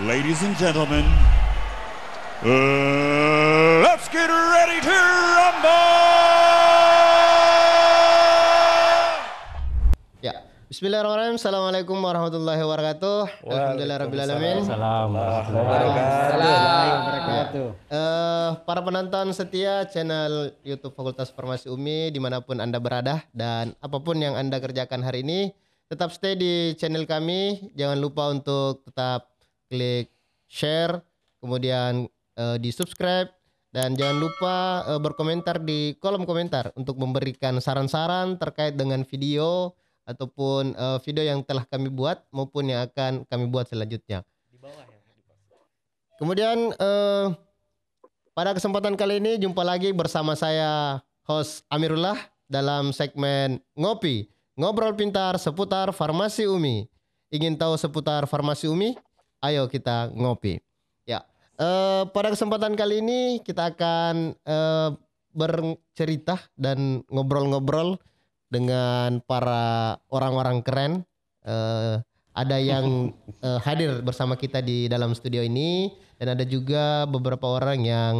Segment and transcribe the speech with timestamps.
[0.00, 1.04] Ladies and gentlemen,
[2.48, 4.96] uh, let's get ready to
[5.36, 5.68] rumble!
[10.24, 11.36] Ya, Bismillahirrahmanirrahim.
[11.36, 13.44] Assalamualaikum warahmatullahi wabarakatuh.
[13.44, 14.64] Alhamdulillahirobbilalamin.
[14.64, 15.60] Assalamualaikum
[17.92, 23.76] Eh, para penonton setia channel YouTube Fakultas Farmasi UMI di mana pun anda berada dan
[23.84, 25.52] apa pun yang anda kerjakan hari ini,
[25.92, 27.68] tetap stay di channel kami.
[27.76, 29.31] Jangan lupa untuk tetap
[29.72, 30.12] klik
[30.44, 31.00] share,
[31.40, 32.04] kemudian
[32.36, 33.32] eh, di subscribe
[33.72, 39.72] dan jangan lupa eh, berkomentar di kolom komentar untuk memberikan saran-saran terkait dengan video
[40.04, 44.20] ataupun eh, video yang telah kami buat maupun yang akan kami buat selanjutnya.
[46.20, 47.26] Kemudian eh,
[48.36, 55.40] pada kesempatan kali ini jumpa lagi bersama saya host Amirullah dalam segmen Ngopi, ngobrol pintar
[55.40, 56.84] seputar farmasi Umi.
[57.32, 58.92] Ingin tahu seputar farmasi Umi?
[59.42, 60.62] Ayo kita ngopi.
[61.02, 61.26] Ya,
[61.58, 64.90] eh, pada kesempatan kali ini kita akan eh,
[65.34, 67.98] bercerita dan ngobrol-ngobrol
[68.46, 70.92] dengan para orang-orang keren.
[71.42, 71.98] Eh,
[72.32, 73.10] ada yang
[73.46, 75.90] eh, hadir bersama kita di dalam studio ini
[76.22, 78.14] dan ada juga beberapa orang yang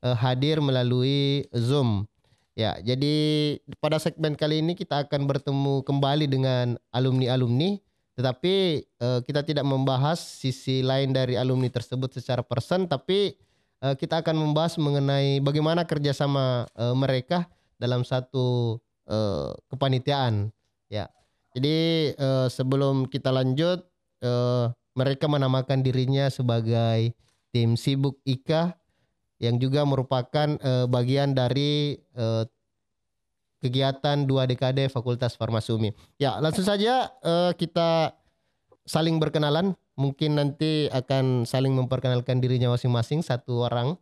[0.00, 2.08] eh, hadir melalui Zoom.
[2.52, 7.80] Ya, jadi pada segmen kali ini kita akan bertemu kembali dengan alumni-alumni,
[8.12, 13.36] tetapi eh, kita tidak membahas sisi lain dari alumni tersebut secara person, tapi
[13.80, 17.48] eh, kita akan membahas mengenai bagaimana kerjasama eh, mereka
[17.80, 18.76] dalam satu
[19.08, 20.52] eh, kepanitiaan.
[20.92, 21.08] Ya,
[21.56, 23.84] jadi eh, sebelum kita lanjut,
[24.20, 27.16] eh, mereka menamakan dirinya sebagai
[27.48, 28.76] tim sibuk Ika
[29.40, 32.44] yang juga merupakan eh, bagian dari eh,
[33.62, 35.90] kegiatan dua dekade Fakultas Farmasi Umi.
[36.18, 38.18] Ya, langsung saja eh, kita
[38.82, 39.78] saling berkenalan.
[39.94, 43.94] Mungkin nanti akan saling memperkenalkan dirinya masing-masing satu orang.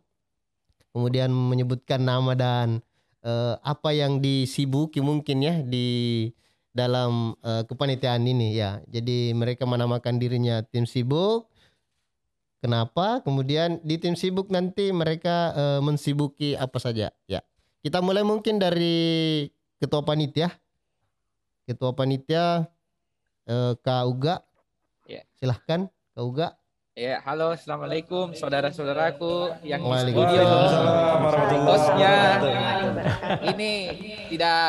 [0.91, 2.81] Kemudian menyebutkan nama dan
[3.21, 6.27] eh, apa yang disibuki mungkin ya di
[6.71, 8.79] dalam eh, kepanitiaan ini ya.
[8.87, 11.51] Jadi mereka menamakan dirinya tim sibuk.
[12.61, 13.25] Kenapa?
[13.25, 17.41] Kemudian di tim sibuk nanti mereka eh, mensibuki apa saja ya.
[17.81, 19.49] Kita mulai mungkin dari
[19.81, 20.53] ketua panitia.
[21.65, 22.69] Ketua panitia
[23.49, 24.45] eh, Kak Uga.
[25.09, 25.25] Ya.
[25.41, 26.47] Silahkan Kak Uga.
[26.91, 30.43] Ya, halo, assalamualaikum saudara-saudaraku yang di studio,
[31.63, 32.35] hostnya.
[32.35, 32.51] wabarakatuh.
[33.47, 33.71] Ini
[34.27, 34.61] tidak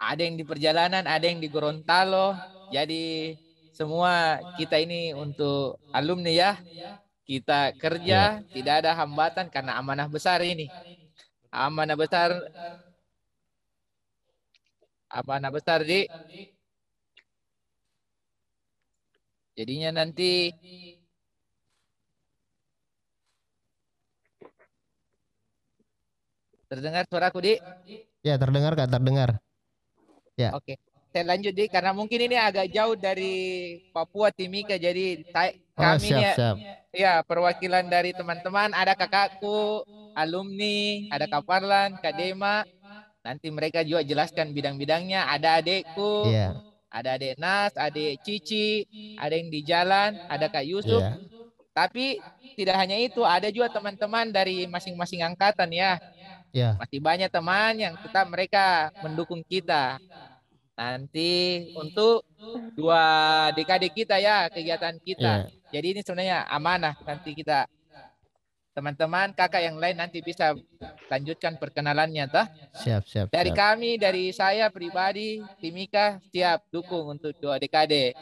[0.00, 2.32] ada yang di perjalanan, ada yang di Gorontalo.
[2.72, 3.36] Jadi
[3.76, 6.52] semua kita ini untuk alumni ya.
[7.28, 10.72] Kita kerja, tidak ada hambatan karena amanah besar ini.
[11.52, 12.40] Amanah besar
[15.14, 16.00] amanah besar di
[19.54, 20.50] Jadinya nanti
[26.66, 27.54] terdengar suaraku di
[28.24, 29.36] Ya terdengar Kak terdengar.
[30.56, 30.80] Oke,
[31.12, 33.34] saya lanjut di karena mungkin ini agak jauh dari
[33.92, 36.56] Papua Timika jadi saya- Oh kami siap ini siap.
[36.94, 39.84] ya perwakilan dari teman-teman ada kakakku,
[40.16, 42.64] alumni, ada Kak Parlan, Kak Dema.
[43.24, 45.24] Nanti mereka juga jelaskan bidang-bidangnya.
[45.32, 46.60] Ada adekku, Iya.
[46.92, 48.84] ada adek Nas, adek Cici,
[49.16, 51.00] ada yang di jalan, ada Kak Yusuf.
[51.00, 51.16] Iya.
[51.74, 52.20] Tapi
[52.54, 55.98] tidak hanya itu, ada juga teman-teman dari masing-masing angkatan ya.
[56.54, 56.78] Iya.
[56.78, 59.98] Masih banyak teman yang tetap mereka mendukung kita.
[60.78, 62.22] Nanti untuk
[62.78, 65.48] dua dekade kita ya kegiatan kita.
[65.50, 65.70] Iya.
[65.74, 67.66] Jadi ini sebenarnya amanah nanti kita
[68.74, 70.52] teman-teman kakak yang lain nanti bisa
[71.06, 72.46] lanjutkan perkenalannya toh.
[72.82, 73.26] Siap siap.
[73.30, 73.58] Dari siap.
[73.58, 78.12] kami dari saya pribadi Timika siap dukung untuk dua dekade.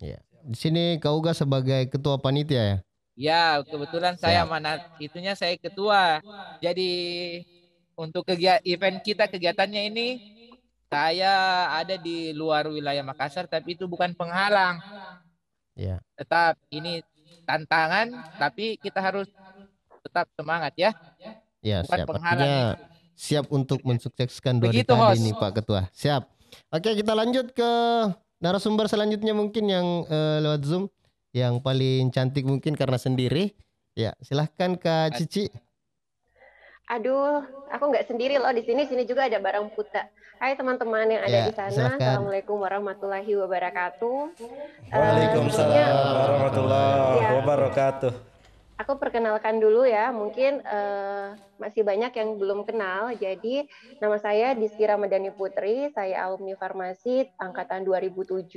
[0.00, 0.24] Iya.
[0.44, 2.78] Di sini Kak Uga sebagai ketua panitia ya.
[3.14, 4.50] Ya, kebetulan saya Siap.
[4.50, 6.18] mana itunya saya ketua.
[6.58, 6.92] Jadi
[7.94, 10.08] untuk kegiatan event kita kegiatannya ini
[10.90, 14.82] saya ada di luar wilayah Makassar tapi itu bukan penghalang.
[15.78, 16.02] Iya.
[16.18, 17.04] Tetap ini
[17.46, 19.30] tantangan tapi kita harus
[20.14, 20.94] tetap semangat ya.
[21.58, 22.06] Ya Bukan siap.
[22.14, 22.54] Artinya
[23.12, 25.18] siap untuk mensukseskan dua Begitu, dekade host.
[25.18, 25.82] ini Pak Ketua.
[25.90, 26.22] Siap.
[26.70, 27.70] Oke kita lanjut ke
[28.38, 30.86] narasumber selanjutnya mungkin yang eh, lewat Zoom
[31.34, 33.58] yang paling cantik mungkin karena sendiri.
[33.92, 35.50] Ya silahkan Kak Cici.
[36.84, 37.40] Aduh,
[37.72, 38.84] aku nggak sendiri loh di sini.
[38.84, 40.04] Sini juga ada barang puta.
[40.36, 41.72] Hai teman-teman yang ada Ya, di sana.
[41.72, 41.96] silakan.
[41.96, 44.18] Assalamualaikum warahmatullahi wabarakatuh.
[44.36, 47.28] Eh, Waalaikumsalam intinya- warahmatullahi Ya.
[47.34, 48.12] wabarakatuh.
[48.74, 50.10] Aku perkenalkan dulu ya.
[50.10, 51.26] Mungkin eh,
[51.58, 53.14] masih banyak yang belum kenal.
[53.14, 53.66] Jadi
[54.02, 55.90] nama saya Diski Ramadhani Putri.
[55.94, 58.50] Saya alumni farmasi angkatan 2007.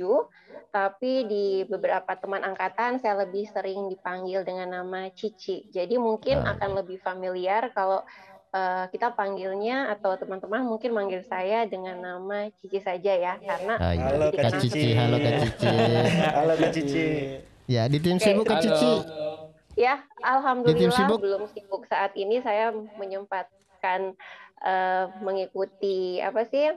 [0.68, 5.64] Tapi di beberapa teman angkatan saya lebih sering dipanggil dengan nama Cici.
[5.70, 6.54] Jadi mungkin Ah.
[6.56, 8.02] akan lebih familiar kalau
[8.48, 13.34] eh, kita panggilnya atau teman-teman mungkin manggil saya dengan nama Cici saja ya.
[13.38, 14.08] Karena Ah, iya.
[14.08, 14.84] Halo, Kak Cici, Cici.
[14.96, 15.68] halo Kak Cici.
[16.32, 17.06] Halo Kak Cici.
[17.68, 19.52] Ya, di tim sibuk Kak halo.
[19.78, 21.22] Ya, alhamdulillah sibuk?
[21.22, 22.42] belum sibuk saat ini.
[22.42, 24.18] Saya menyempatkan
[24.66, 26.74] eh, mengikuti apa sih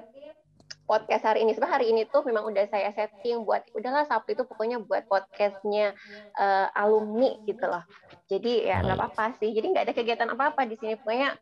[0.85, 1.57] podcast hari ini.
[1.57, 5.97] Sebab hari ini tuh memang udah saya setting buat udahlah Sabtu itu pokoknya buat podcastnya
[6.37, 7.81] eh, alumni gitu loh.
[8.29, 9.49] Jadi ya nggak apa-apa sih.
[9.49, 10.93] Jadi nggak ada kegiatan apa-apa di sini.
[10.93, 11.33] Pokoknya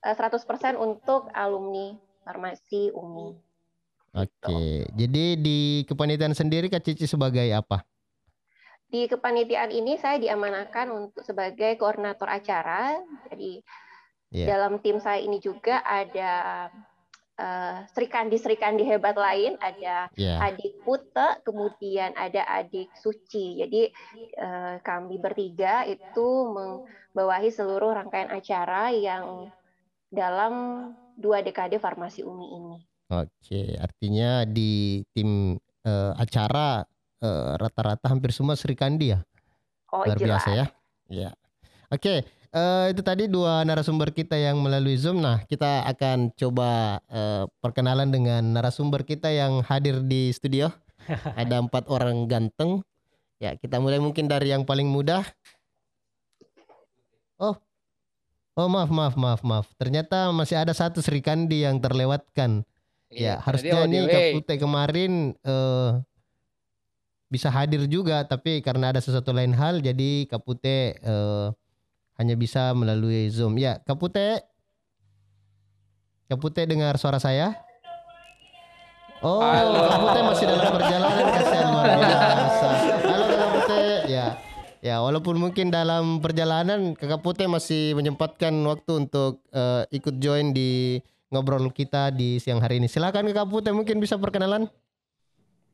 [0.00, 1.92] eh, 100% untuk alumni
[2.24, 3.28] farmasi UMI.
[4.16, 4.88] Oke.
[4.96, 7.84] Jadi di kepanitiaan sendiri Kak Cici sebagai apa?
[8.92, 13.00] Di kepanitiaan ini saya diamanahkan untuk sebagai koordinator acara.
[13.32, 13.64] Jadi
[14.32, 14.56] Ya.
[14.56, 16.68] dalam tim saya ini juga ada
[17.32, 20.36] eh, serikandi-serikandi hebat lain, ada Ya.
[20.44, 23.60] adik Pute, kemudian ada adik Suci.
[23.64, 23.88] Jadi
[24.36, 29.48] eh, kami bertiga itu membawahi seluruh rangkaian acara yang
[30.12, 30.52] dalam
[31.16, 32.76] dua dekade farmasi UMI ini.
[33.12, 36.84] Oke, artinya di tim eh, acara
[37.22, 39.22] eh, rata-rata hampir semua Sri Kandi ya.
[39.94, 40.42] Oh, Luar jelas.
[40.42, 40.66] biasa ya.
[41.08, 41.30] Ya.
[41.92, 45.22] Oke, eh, itu tadi dua narasumber kita yang melalui Zoom.
[45.22, 50.72] Nah, kita akan coba eh, perkenalan dengan narasumber kita yang hadir di studio.
[51.40, 52.82] Ada empat orang ganteng.
[53.42, 55.26] Ya, kita mulai mungkin dari yang paling muda.
[57.42, 57.58] Oh,
[58.54, 59.66] oh maaf maaf maaf maaf.
[59.74, 62.62] Ternyata masih ada satu Sri Kandi yang terlewatkan.
[63.10, 64.14] Ya, Iya, karena harusnya nih ODW.
[64.14, 65.90] Kapute kemarin eh
[67.32, 71.46] bisa hadir juga, tapi karena ada sesuatu lain hal, jadi Kapute eh,
[72.20, 73.56] hanya bisa melalui Zoom.
[73.56, 74.44] Ya, Kapute,
[76.28, 77.56] Kapute dengar suara saya?
[79.24, 79.80] Oh, Halo.
[79.88, 82.68] Kapute masih dalam perjalanan, kasihan luar biasa.
[83.00, 83.82] Halo Kapute,
[84.12, 84.26] ya.
[84.82, 91.00] Ya, walaupun mungkin dalam perjalanan Kakak Putih masih menyempatkan waktu untuk eh, ikut join di
[91.32, 92.92] ngobrol kita di siang hari ini.
[92.92, 94.68] Silakan Kakak Putih mungkin bisa perkenalan.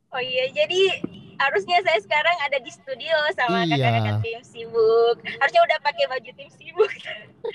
[0.09, 3.79] Oh iya, jadi harusnya saya sekarang ada di studio sama Iya.
[3.79, 5.17] kakak-kakak tim sibuk.
[5.39, 6.93] Harusnya udah pakai baju tim sibuk.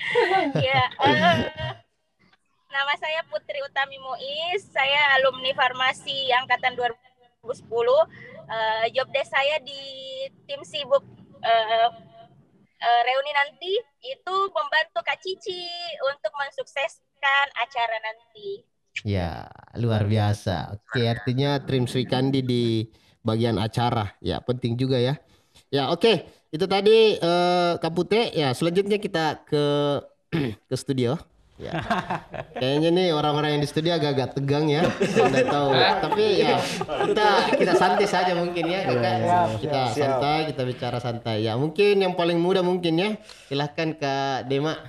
[0.66, 0.82] ya,
[2.72, 4.66] nama saya Putri Utami Muiz.
[4.72, 8.08] Saya alumni farmasi angkatan 2010.
[8.44, 9.80] Eh, job desk saya di
[10.44, 11.04] tim sibuk
[11.40, 11.88] eh,
[12.80, 13.72] eh, reuni nanti
[14.04, 15.64] itu membantu Kak Cici
[16.04, 18.64] untuk mensukseskan acara nanti.
[19.02, 20.78] Ya, luar biasa.
[20.78, 22.86] Oke, artinya Trim Sri Kandi di
[23.24, 24.12] bagian acara.
[24.20, 25.16] Ya, penting juga ya.
[25.72, 26.28] Ya, oke.
[26.54, 28.30] Itu tadi eh Kak Putih.
[28.30, 29.64] Ya, selanjutnya kita ke
[30.70, 31.16] ke studio.
[31.54, 31.70] Ya.
[32.60, 34.82] Kayaknya nih orang-orang yang di studio agak-agak tegang ya.
[35.06, 35.70] Saya nggak tahu.
[36.02, 36.58] Tapi ya
[37.06, 39.16] kita kita santai saja mungkin ya, Kakak.
[39.62, 39.94] Kita Siap.
[39.94, 41.46] santai, kita bicara santai.
[41.46, 43.10] Ya, mungkin yang paling muda mungkin ya.
[43.46, 44.74] Silahkan Kak Dema.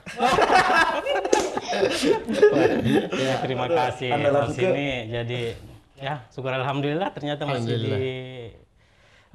[3.13, 3.35] ya.
[3.45, 4.89] Terima kasih di ke- sini.
[5.13, 5.41] Jadi
[5.95, 7.99] ya syukur alhamdulillah ternyata masih Alhamdulillah.
[7.99, 8.11] di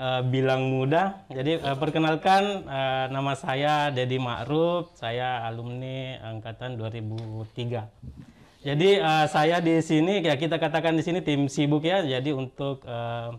[0.01, 1.25] eh, bilang muda.
[1.29, 8.65] Jadi eh, perkenalkan eh, nama saya Dedi Ma'ruf, saya alumni angkatan 2003.
[8.65, 12.05] Jadi eh, saya di sini ya kita katakan di sini tim sibuk ya.
[12.05, 13.31] Jadi untuk eh,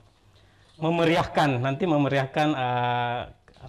[0.81, 3.19] memeriahkan nanti memeriahkan eh,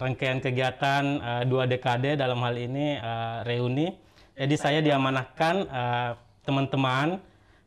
[0.01, 3.89] rangkaian kegiatan eh, dua dekade dalam hal ini eh, reuni.
[4.33, 6.11] Jadi saya diamanahkan eh,
[6.43, 7.21] teman-teman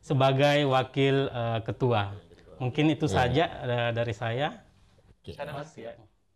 [0.06, 2.14] sebagai wakil eh, ketua.
[2.62, 4.54] Mungkin itu saja eh, dari saya.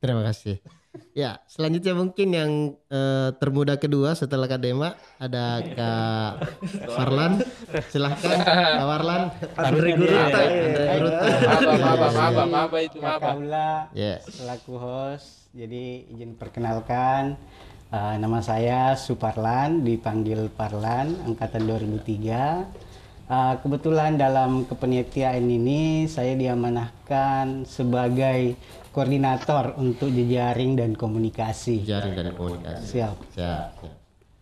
[0.03, 0.59] Terima kasih.
[1.15, 2.53] Ya, selanjutnya mungkin yang
[2.91, 6.33] eh, termuda kedua setelah Kak Dema ada Kak
[6.91, 7.47] Farlan.
[7.95, 9.23] Silahkan Kak Farlan.
[9.55, 10.39] Andre Guruta.
[10.43, 11.21] Andre Guruta.
[11.23, 13.31] Apa, apa, apa, apa, apa itu Kak apa?
[13.95, 15.47] Ya, selaku host.
[15.55, 17.39] Jadi izin perkenalkan
[17.95, 22.90] eh, nama saya Suparlan, dipanggil Parlan, angkatan 2003.
[23.31, 28.59] Eh, kebetulan dalam kepenitiaan ini saya diamanahkan sebagai
[28.91, 31.87] koordinator untuk jejaring dan komunikasi.
[31.87, 32.99] jaring dan komunikasi.
[32.99, 33.15] Siap.
[33.31, 33.69] Siap.
[33.79, 33.99] siap.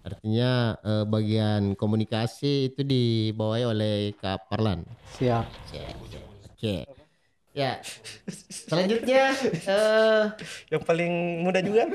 [0.09, 4.89] Artinya eh, bagian komunikasi itu dibawahi oleh Kak Farlan.
[5.21, 5.45] Siap.
[5.69, 6.25] Siap, siap.
[6.49, 6.98] Oke.
[7.57, 7.81] Ya.
[8.49, 9.35] Selanjutnya
[9.67, 10.23] eh
[10.71, 11.13] Yang paling
[11.43, 11.89] muda juga.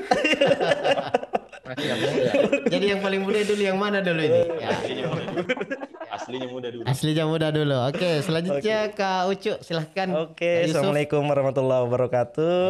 [1.64, 2.30] Masih yang muda.
[2.68, 4.42] Jadi yang paling muda dulu yang mana dulu ini?
[4.60, 4.76] Ya.
[6.14, 6.84] Aslinya muda dulu.
[6.86, 7.76] Aslinya muda dulu.
[7.90, 10.08] Oke, selanjutnya Kak Ucu, silahkan.
[10.14, 10.78] Oke, Yusuf.
[10.78, 12.64] Assalamualaikum warahmatullahi wabarakatuh.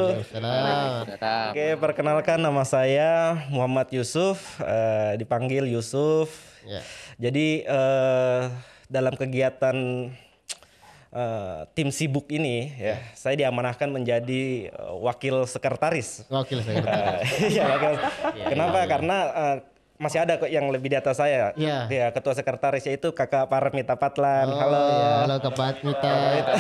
[1.52, 6.32] Oke, perkenalkan nama saya Muhammad Yusuf, eh, dipanggil Yusuf.
[6.64, 6.80] Ya.
[7.20, 8.40] Jadi eh,
[8.88, 9.76] dalam kegiatan
[11.14, 16.26] eh, tim sibuk ini ya, saya diamanahkan menjadi eh, wakil sekretaris.
[16.26, 17.30] Wakil sekretaris.
[17.54, 17.92] Iya, wakil.
[18.50, 18.78] Kenapa?
[18.84, 19.56] Karena eh,
[19.94, 21.54] masih ada kok yang lebih di atas saya.
[21.54, 21.86] Iya.
[21.86, 24.50] Ya, ketua sekretaris yaitu Kakak Paramita Patlan.
[24.50, 24.82] Oh, Halo.
[24.90, 25.10] ya.
[25.22, 26.14] Halo Kak Patmita.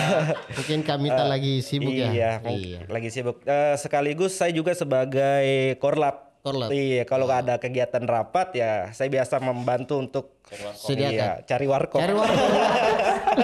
[0.56, 2.32] Mungkin Kak Mita lagi sibuk iya, ya.
[2.38, 3.42] mung- lagi sibuk.
[3.42, 6.33] Eh, sekaligus saya juga sebagai korlap.
[6.44, 6.68] Korlap.
[6.68, 10.36] Iya, kalau ada kegiatan rapat ya saya biasa membantu untuk
[10.76, 11.16] Sediakan.
[11.16, 12.04] iya, cari warkop.
[12.04, 12.48] Cari warkop.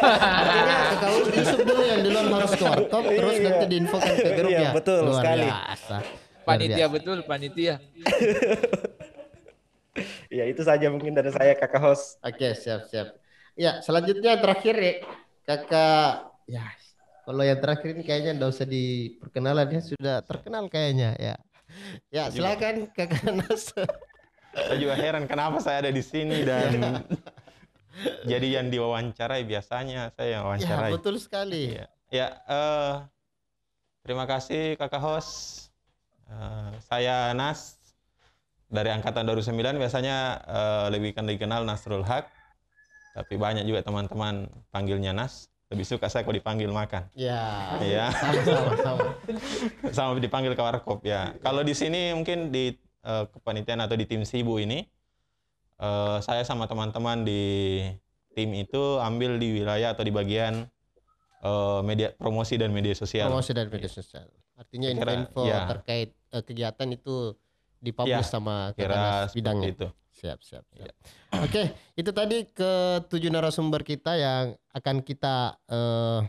[0.04, 4.60] Artinya Kak Yusuf dulu yang duluan harus ke warkop, terus nanti diinfokan ke grup Iya,
[4.60, 4.70] ya.
[4.76, 5.48] betul Luar sekali.
[5.48, 5.96] Biasa.
[6.44, 6.92] Panitia biasa.
[6.92, 7.74] betul, panitia.
[10.28, 12.20] ya, itu saja mungkin dari saya Kakak host.
[12.20, 13.16] Oke, siap siap.
[13.56, 14.92] Ya, selanjutnya terakhir ya,
[15.44, 16.30] kakak.
[16.46, 16.64] Ya,
[17.24, 21.34] kalau yang terakhir ini kayaknya nggak usah diperkenalan ya, sudah terkenal kayaknya ya.
[22.14, 23.70] Ya, silakan kakak Nas.
[24.50, 27.02] Saya juga heran kenapa saya ada di sini dan
[28.26, 30.92] jadi yang diwawancarai biasanya saya yang Ya, wawancarai.
[30.94, 31.76] betul sekali.
[31.78, 32.94] Ya, ya eh,
[34.02, 35.68] terima kasih kakak host.
[36.30, 37.78] Eh, saya Nas
[38.70, 42.26] dari angkatan 2009 biasanya eh, lebih kan dikenal Nasrul Haq.
[43.10, 45.49] Tapi banyak juga teman-teman panggilnya Nas.
[45.70, 47.06] Lebih suka saya kalau dipanggil makan.
[47.14, 47.78] Ya.
[47.78, 48.10] Iya.
[48.10, 49.06] Sama sama sama.
[49.94, 51.30] sama dipanggil ke warkop ya.
[51.38, 54.82] Kalau di sini mungkin di eh, kepanitiaan atau di tim Sibu ini
[55.78, 57.86] eh, saya sama teman-teman di
[58.34, 60.66] tim itu ambil di wilayah atau di bagian
[61.40, 63.30] eh, media promosi dan media sosial.
[63.30, 64.26] Promosi dari media sosial.
[64.58, 65.70] Artinya Kira- info ya.
[65.70, 67.38] terkait eh, kegiatan itu
[67.78, 69.70] dipublish Ya, sama Kira bidangnya.
[69.70, 69.86] itu.
[70.20, 70.92] Siap, siap, siap.
[71.40, 76.20] Oke, itu tadi ke tujuh narasumber kita yang akan kita eh,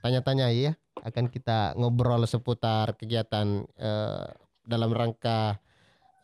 [0.00, 0.72] tanya-tanya ya,
[1.04, 4.26] akan kita ngobrol seputar kegiatan eh,
[4.64, 5.60] dalam rangka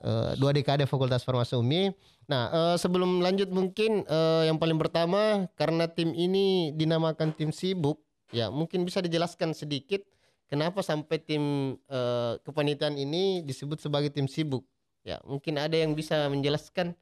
[0.01, 1.93] eh, dua dekade Fakultas Farmasi Umi.
[2.25, 8.01] Nah, eh, sebelum lanjut mungkin eh, yang paling pertama karena tim ini dinamakan tim sibuk,
[8.33, 10.01] ya mungkin bisa dijelaskan sedikit
[10.49, 14.65] kenapa sampai tim eh, kepanitiaan ini disebut sebagai tim sibuk.
[15.09, 16.93] Ya, mungkin ada yang bisa menjelaskan.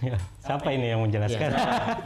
[0.00, 1.52] Ya, siapa ini yang menjelaskan?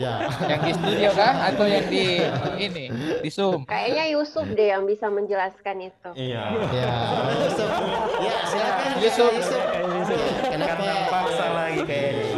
[0.02, 0.26] Ya.
[0.50, 2.18] Yang di studio kah atau yang di
[2.58, 2.90] ini
[3.22, 3.62] di Zoom?
[3.70, 6.10] Kayaknya Yusuf deh yang bisa menjelaskan itu.
[6.18, 6.42] Iya.
[6.74, 6.90] Ya,
[7.46, 7.70] Yusuf.
[8.26, 9.30] Ya, silakan Yusuf.
[9.30, 10.18] Kakak Yusuf.
[10.18, 10.82] Ya, Kenapa?
[11.06, 12.33] Paksa lagi kayaknya.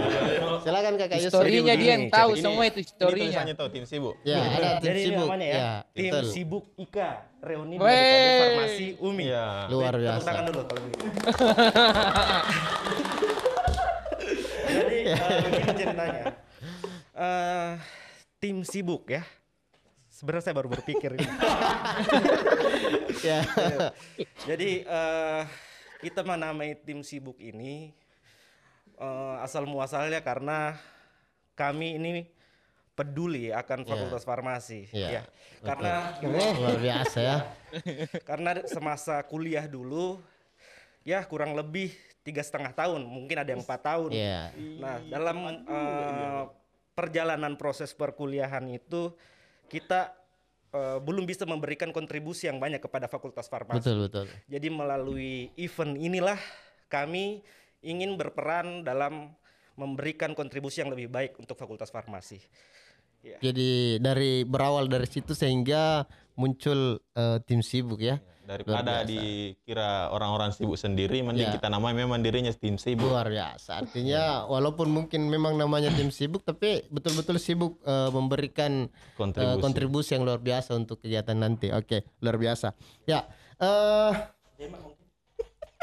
[0.67, 1.31] Silakan Kakak Yusuf.
[1.31, 3.23] Historinya dia yang tahu Ini- semua itu Ini historinya.
[3.23, 4.11] tulisannya tuh tim Sibu.
[4.21, 5.23] Ya, ada tim Jadi ini sibuk.
[5.23, 6.25] namanya ya, Ya, tim betul.
[6.27, 7.09] sibuk Ika
[7.39, 7.87] reuni Wey.
[7.87, 9.25] dari Farmasi Umi.
[9.25, 9.47] Iya.
[9.69, 10.27] Luar Tepuk biasa.
[10.27, 11.05] tangan dulu kalau begitu.
[14.67, 16.25] Jadi eh, begini ceritanya.
[17.17, 17.71] Eh,
[18.37, 19.23] tim sibuk ya.
[20.09, 21.29] Sebenarnya saya baru berpikir ini.
[23.25, 23.43] Ya.
[24.45, 25.43] Jadi eh,
[25.99, 27.91] kita menamai tim sibuk ini
[28.97, 30.77] eh, asal muasalnya karena
[31.57, 32.11] kami ini
[32.97, 34.89] peduli akan Fakultas Farmasi.
[34.89, 35.21] Iya.
[35.21, 35.23] Ya.
[35.61, 37.39] Karena Luar biasa ya.
[38.29, 40.21] karena semasa kuliah dulu
[41.05, 41.93] ya kurang lebih
[42.27, 44.51] tiga setengah tahun mungkin ada yang empat tahun Iya.
[44.83, 46.43] nah dalam eh,
[46.97, 49.15] perjalanan proses perkuliahan itu
[49.71, 50.11] kita
[50.75, 54.27] eh, belum bisa memberikan kontribusi yang banyak kepada fakultas farmasi Betul, betul.
[54.51, 56.41] jadi melalui event inilah
[56.91, 57.47] kami
[57.81, 59.35] ingin berperan dalam
[59.77, 62.41] memberikan kontribusi yang lebih baik untuk fakultas farmasi
[63.43, 66.07] Jadi dari berawal dari situ sehingga
[66.39, 68.23] muncul eh, tim sibuk ya.
[68.47, 69.11] Daripada biasa.
[69.11, 71.59] dikira orang-orang sibuk sendiri, mending Ya.
[71.59, 73.11] kita namai memang dirinya tim sibuk.
[73.11, 73.83] Luar biasa.
[73.83, 79.59] Artinya walaupun mungkin memang namanya tim sibuk tapi betul-betul sibuk eh, memberikan eh, Kontribusi.
[79.59, 81.75] kontribusi yang luar biasa untuk kegiatan nanti.
[81.75, 82.79] Oke, luar biasa.
[83.11, 83.27] Ya,
[83.59, 84.13] eh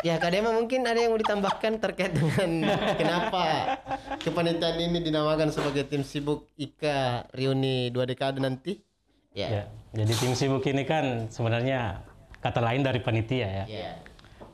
[0.02, 2.66] Ya, Kak Dema mungkin ada yang mau ditambahkan terkait dengan
[3.00, 3.78] kenapa
[4.26, 8.82] kepanitiaan ini dinamakan sebagai tim sibuk Ika Reuni dua dekade nanti?
[9.38, 9.48] Ya.
[9.50, 12.02] Ya, jadi tim sibuk ini kan sebenarnya
[12.42, 13.66] kata lain dari panitia ya.
[13.70, 13.92] Ya.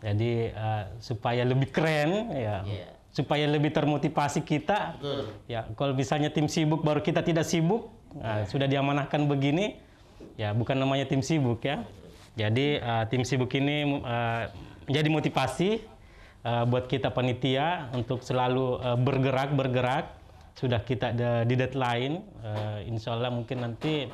[0.04, 2.88] Jadi eh, supaya lebih keren ya, Iya.
[3.12, 5.00] supaya lebih termotivasi kita.
[5.48, 9.80] Ya, kalau misalnya tim sibuk baru kita tidak sibuk, nah, sudah diamanahkan begini,
[10.40, 11.84] ya bukan namanya tim sibuk ya.
[12.40, 14.44] Jadi eh, tim sibuk ini eh,
[14.90, 15.70] menjadi motivasi
[16.42, 20.06] eh, buat kita panitia untuk selalu eh, bergerak bergerak.
[20.58, 24.10] Sudah kita de- di deadline, eh, insya Allah mungkin nanti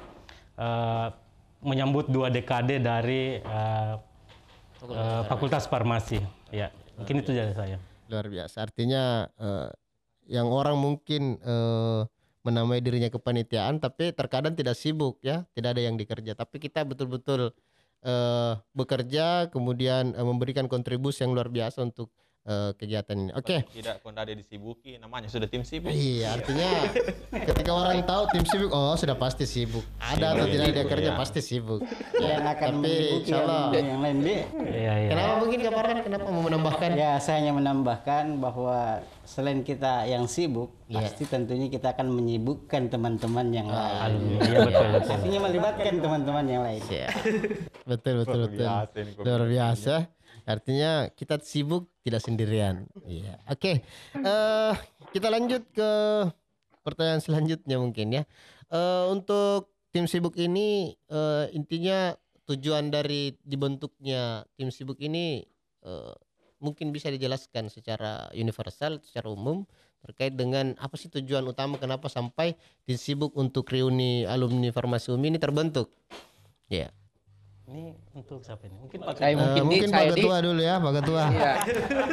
[0.56, 1.08] eh,
[1.64, 3.96] menyambut dua dekade dari eh,
[4.86, 6.22] Eh, Fakultas Farmasi.
[6.54, 7.82] Ya, mungkin itu dari saya.
[8.06, 8.70] luar biasa.
[8.70, 9.70] Artinya eh,
[10.30, 12.02] yang orang mungkin eh,
[12.46, 16.38] menamai dirinya kepanitiaan, tapi terkadang tidak sibuk ya, tidak ada yang dikerja.
[16.38, 17.50] Tapi kita betul-betul
[18.76, 22.14] bekerja, kemudian eh, memberikan kontribusi yang luar biasa untuk
[22.46, 23.32] eh, kegiatan ini.
[23.34, 23.66] Oke.
[23.68, 25.90] Tidak kalau ada disibuki, namanya sudah tim sibuk.
[25.90, 26.70] Iya, artinya
[27.44, 29.82] ketika orang tahu tim sibuk, oh sudah pasti sibuk.
[29.98, 31.16] Ada atau Sibuk, tidak dia kerja ya.
[31.16, 31.82] pasti sibuk.
[32.16, 33.60] yang akan tapi menyibuki insya Allah.
[33.66, 34.42] alumni yang lain deh.
[34.56, 35.10] Iya, iya.
[35.10, 35.98] Kenapa mungkin Kak Farhan?
[36.02, 36.90] Kenapa mau menambahkan?
[36.96, 38.80] Ya, saya hanya menambahkan bahwa
[39.24, 41.02] selain kita yang sibuk, Iya.
[41.02, 43.98] pasti tentunya kita akan menyibukkan teman-teman yang lain.
[44.00, 44.38] Alumni.
[44.40, 45.12] Iya, betul, betul.
[45.12, 46.82] Artinya melibatkan teman-teman yang lain.
[46.88, 47.10] Iya.
[47.84, 48.62] betul betul Luar betul.
[48.62, 49.96] biasa ini Luar biasa.
[50.46, 52.86] Artinya kita sibuk tidak sendirian.
[53.06, 53.42] Iya.
[53.50, 53.82] Oke.
[54.14, 54.74] Eh
[55.12, 55.92] kita lanjut ke
[56.86, 58.24] pertanyaan selanjutnya mungkin ya.
[58.70, 62.14] Eh untuk tim sibuk ini eh, intinya
[62.46, 65.42] tujuan dari dibentuknya tim sibuk ini
[65.82, 66.16] eh,
[66.62, 69.66] mungkin bisa dijelaskan secara universal, secara umum
[70.06, 72.54] terkait dengan apa sih tujuan utama kenapa sampai
[72.86, 75.90] tim sibuk untuk reuni alumni Farmasi Umi ini terbentuk.
[76.70, 76.94] Ya.
[77.66, 77.82] Ini
[78.14, 78.78] untuk siapa ini?
[78.78, 80.22] Mungkin pakai Eh, mungkin, mungkin di, saya Pak di.
[80.22, 81.24] Ketua dulu ya, Pak Ketua.
[81.26, 81.42] Iya.
[81.42, 81.54] Ya,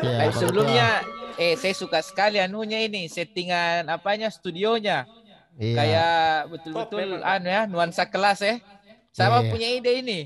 [0.01, 0.89] Eh, Pak sebelumnya
[1.37, 5.05] eh saya suka sekali anunya ini settingan apanya studionya.
[5.05, 5.21] Ketua.
[5.61, 5.77] Iya.
[5.77, 6.17] Kayak
[6.49, 8.57] betul-betul anu ya nuansa kelas ya.
[9.13, 9.51] Sama Iya.
[9.53, 10.21] punya ide ini.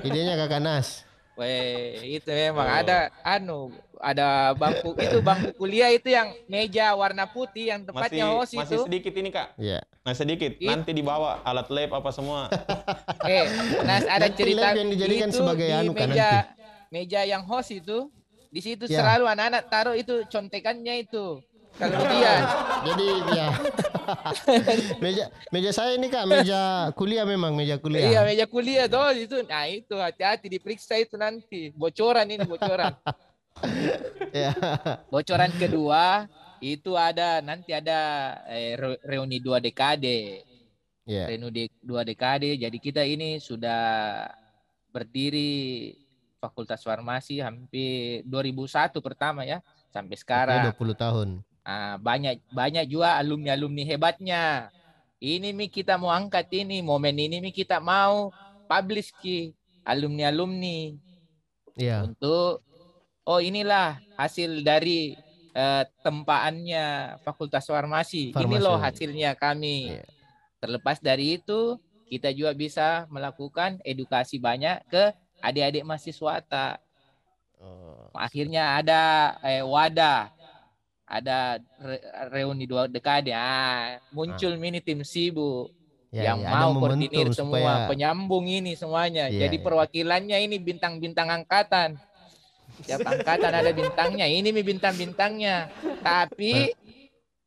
[0.00, 1.04] idenya Kakak Nas.
[1.32, 3.68] Weh, itu memang ada anu
[4.02, 8.74] ada bangku itu bangku kuliah itu yang meja warna putih yang Masih tempatnya host masih
[8.74, 8.84] itu.
[8.84, 9.78] sedikit ini kak, Iya.
[10.02, 10.52] masih sedikit.
[10.52, 12.50] It- Nanti dibawa alat lab apa semua.
[13.24, 13.46] Eh,
[13.80, 16.52] Nas ada Nanti cerita lab yang dijadikan itu sebagai di anu kan meja nanti.
[16.90, 18.10] meja yang host itu
[18.48, 19.00] di situ Ya.
[19.00, 21.38] selalu anak-anak taruh itu contekannya itu.
[21.72, 22.40] Kemudian
[22.84, 23.48] Jadi ya.
[25.00, 26.60] meja meja saya ini Kak, meja
[26.92, 28.22] kuliah memang meja Iya kuliah.
[28.22, 29.40] meja kuliah tuh itu.
[29.40, 31.72] Nah itu hati-hati diperiksa itu nanti.
[31.72, 32.92] Bocoran ini bocoran.
[34.32, 34.56] Ya.
[35.12, 36.24] Bocoran kedua
[36.56, 38.00] itu ada nanti ada
[38.48, 40.40] eh, re- reuni dua dekade.
[41.04, 41.28] Ya.
[41.28, 42.56] Reuni dua dekade.
[42.56, 44.24] Jadi kita ini sudah
[44.88, 45.92] berdiri
[46.40, 49.60] Fakultas Farmasi hampir 2001 pertama ya
[49.92, 50.72] sampai sekarang.
[50.72, 51.28] Oke, 20 tahun.
[51.62, 54.72] Ah, banyak banyak juga alumni-alumni hebatnya.
[55.22, 58.34] Ini mi kita mau angkat ini momen ini mi kita mau
[58.66, 59.52] publish ki
[59.86, 60.98] alumni-alumni
[61.78, 62.04] Iya.
[62.10, 62.60] untuk
[63.26, 65.14] oh inilah hasil dari
[65.54, 68.32] eh, tempaannya Fakultas Farmasi.
[68.32, 68.64] Ini Farmasi.
[68.64, 69.96] loh hasilnya kami.
[69.96, 70.04] Iya.
[70.62, 75.10] Terlepas dari itu kita juga bisa melakukan edukasi banyak ke
[75.42, 76.44] adik-adik mahasiswa.
[77.62, 78.10] Oh.
[78.14, 79.02] Akhirnya ada
[79.42, 80.30] eh, wadah
[81.12, 85.68] ada re- reuni dua dekade ah muncul mini tim sibuk
[86.12, 89.64] Ya, yang ya, mau koordinir momentum semua supaya penyambung ini semuanya Iya, jadi iya.
[89.64, 91.96] perwakilannya ini bintang-bintang angkatan
[92.80, 95.68] tiap angkatan ada bintangnya ini mi bintang-bintangnya
[96.00, 96.72] tapi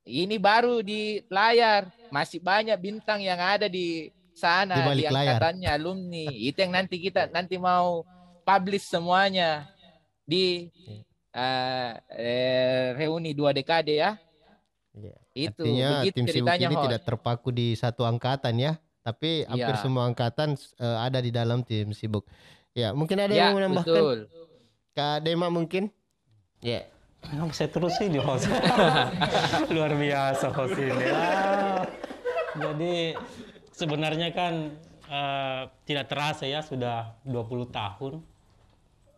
[0.06, 5.18] ini baru di layar masih banyak bintang yang ada di sana Di di, balik layar.
[5.42, 8.06] angkatannya alumni itu yang nanti kita nanti mau
[8.46, 9.66] publish semuanya
[10.22, 10.70] di
[11.32, 14.14] eh, eh, reuni dua dekade ya
[14.96, 15.16] Iya.
[15.36, 16.86] itu Artinya begitu tim sibuk ceritanya ini Hon.
[16.88, 19.84] tidak terpaku di satu angkatan ya, tapi hampir Iya.
[19.84, 22.24] semua angkatan eh, ada di dalam tim sibuk.
[22.72, 23.92] Ya, mungkin ada ya yang mau menambahkan?
[23.92, 24.18] betul
[24.96, 25.92] Kak Dema mungkin?
[26.64, 26.88] Ya.
[27.20, 28.48] Kenapa saya terus sih di host?
[29.76, 31.08] Luar biasa host ini.
[31.12, 31.84] Ah,
[32.56, 33.20] jadi
[33.76, 34.72] sebenarnya kan
[35.12, 38.24] eh, tidak terasa ya sudah 20 tahun.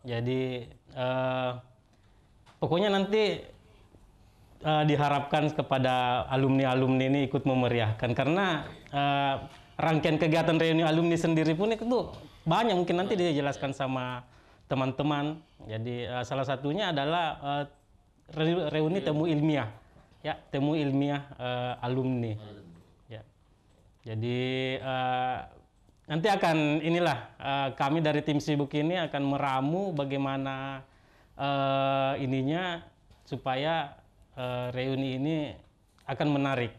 [0.02, 0.66] Jadi
[0.98, 1.50] eh,
[2.58, 3.38] pokoknya nanti
[4.66, 9.34] eh, diharapkan kepada alumni-alumni ini ikut memeriahkan karena eh,
[9.78, 11.86] rangkaian kegiatan reuni alumni sendiri pun itu
[12.42, 14.26] banyak mungkin nanti dijelaskan sama
[14.68, 15.40] teman-teman.
[15.66, 17.40] Jadi eh, salah satunya adalah
[18.36, 19.68] re- reuni temu ilmiah,
[20.20, 22.36] ya temu ilmiah eh, alumni.
[23.08, 23.22] Ya.
[24.04, 24.40] Jadi
[24.78, 25.38] eh,
[26.06, 30.84] nanti akan inilah eh, kami dari tim sibuk ini akan meramu bagaimana
[31.34, 32.84] eh, ininya
[33.24, 33.96] supaya
[34.36, 35.36] eh, reuni ini
[36.08, 36.72] akan menarik.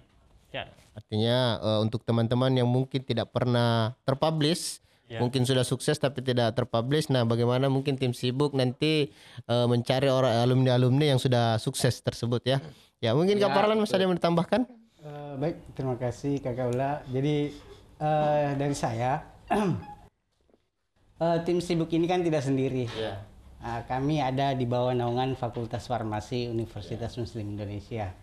[0.49, 0.65] Ya,
[0.99, 5.25] Artinya eh, untuk teman-teman yang mungkin tidak pernah terpublish, Ya.
[5.25, 7.09] mungkin sudah sukses tapi tidak terpublish.
[7.09, 9.09] Nah, bagaimana mungkin tim sibuk nanti
[9.49, 12.61] eh, mencari orang alumni-alumni yang sudah sukses tersebut ya?
[13.01, 14.69] Ya, mungkin Kak Ya, Parlan masih ada yang ditambahkan?
[15.01, 17.01] Eh, baik, terima kasih Kakak Ula.
[17.09, 17.55] Jadi
[17.97, 19.25] eh, dari saya,
[21.25, 22.85] eh, tim sibuk ini kan tidak sendiri.
[23.59, 28.15] Ah, kami ada di bawah naungan Fakultas Farmasi Universitas Muslim Indonesia.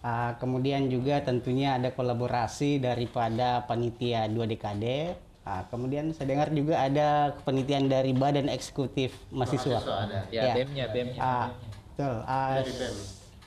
[0.00, 5.27] Ah, kemudian juga tentunya ada kolaborasi daripada panitia dua dekade.
[5.48, 9.80] Ah, kemudian saya dengar juga ada kepenitian dari Badan Eksekutif Mahasiswa.
[10.28, 10.52] ya Ya.
[10.60, 11.48] BEM-nya BEM-nya Ah,
[11.96, 12.16] Betul.
[12.28, 12.60] Uh,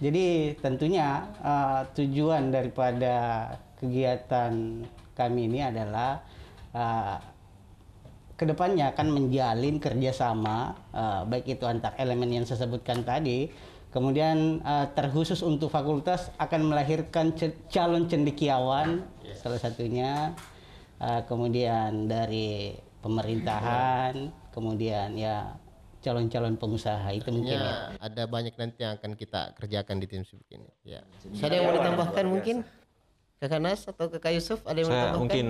[0.02, 0.26] jadi
[0.58, 3.16] tentunya uh, tujuan daripada
[3.78, 4.82] kegiatan
[5.14, 6.26] kami ini adalah
[6.74, 7.22] uh,
[8.34, 13.54] ke depannya akan menjalin kerjasama uh, baik itu antar elemen yang saya sebutkan tadi
[13.94, 17.32] kemudian uh, terkhusus untuk fakultas akan melahirkan
[17.70, 19.06] calon cendekiawan
[19.38, 20.34] salah satunya
[21.02, 25.58] uh, kemudian dari pemerintahan kemudian ya
[26.02, 27.94] calon-calon pengusaha itu mungkin ya.
[28.02, 30.66] ada banyak nanti yang akan kita kerjakan di tim sibuk ini.
[30.82, 31.06] Ya.
[31.30, 32.56] Ada yang mau ditambahkan mungkin?
[33.38, 35.22] Kakak Nas atau kakak Yusuf ada yang mau Saya ditambahkan?
[35.22, 35.48] mungkin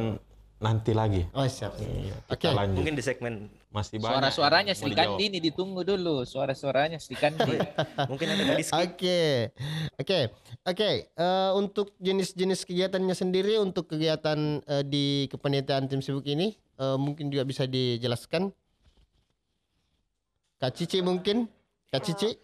[0.62, 1.26] nanti lagi.
[1.34, 2.48] oh siap Iya, Oke.
[2.48, 2.78] lanjut.
[2.78, 4.14] Mungkin di segmen Masih banyak.
[4.14, 4.92] Suara-suaranya Sri.
[4.92, 6.22] Kandi ini ditunggu dulu.
[6.22, 7.58] Suara-suaranya Sri Kandi.
[8.06, 9.50] mungkin ada gadis Oke,
[9.98, 10.20] oke,
[10.64, 10.90] oke.
[11.10, 17.28] Eh, untuk jenis-jenis kegiatannya sendiri, untuk kegiatan eh, di kepanitiaan tim sibuk ini, eh, mungkin
[17.28, 18.54] juga bisa dijelaskan.
[20.58, 21.50] Kak Cici mungkin,
[21.90, 22.38] Kak Cici,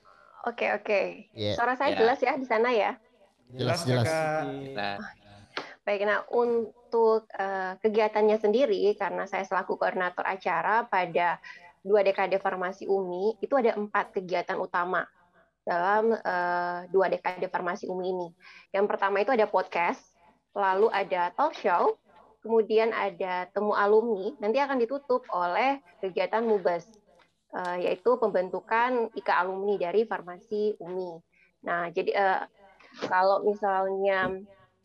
[0.44, 1.28] Oke, oke.
[1.36, 1.54] Iya.
[1.54, 1.98] Suara saya Ya.
[2.00, 2.92] jelas ya di sana ya?
[3.50, 4.08] jelas jelas.
[4.74, 4.96] Nah,
[5.88, 11.40] Baik, nah untuk eh, kegiatannya sendiri, karena saya selaku koordinator acara pada
[11.80, 15.08] dua dekade farmasi UMI, itu ada empat kegiatan utama
[15.64, 18.28] dalam eh, dua dekade farmasi UMI ini.
[18.76, 20.04] Yang pertama itu ada podcast,
[20.52, 21.96] lalu ada talk show,
[22.44, 26.84] kemudian ada temu alumni, nanti akan ditutup oleh kegiatan MUBAS,
[27.64, 31.24] eh, yaitu pembentukan IKA alumni dari farmasi UMI.
[31.64, 32.42] Nah, jadi eh,
[33.08, 34.36] kalau misalnya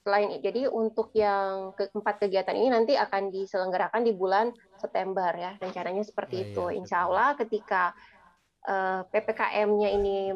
[0.02, 6.02] selain jadi untuk yang keempat kegiatan ini nanti akan diselenggarakan di bulan September ya rencananya
[6.02, 6.64] seperti Oh, itu.
[6.68, 7.94] iya, Insya Allah ketika
[8.66, 10.34] eh, ppkm-nya ini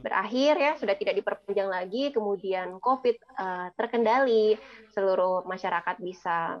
[0.00, 4.60] berakhir ya sudah tidak diperpanjang lagi kemudian COVID eh, terkendali
[4.92, 6.60] seluruh masyarakat bisa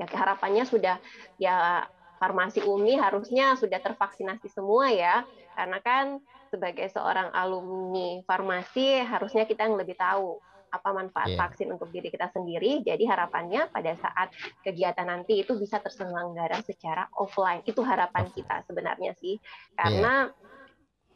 [0.00, 0.96] ya harapannya sudah
[1.36, 1.84] ya
[2.16, 5.20] farmasi UMI harusnya sudah tervaksinasi semua ya
[5.52, 6.16] karena kan
[6.48, 10.40] sebagai seorang alumni farmasi harusnya kita yang lebih tahu
[10.72, 11.38] apa manfaat Iya.
[11.38, 12.80] vaksin untuk diri kita sendiri.
[12.80, 14.32] Jadi harapannya pada saat
[14.64, 17.60] kegiatan nanti itu bisa terselenggara secara offline.
[17.68, 19.36] Itu harapan kita sebenarnya sih.
[19.76, 20.32] Karena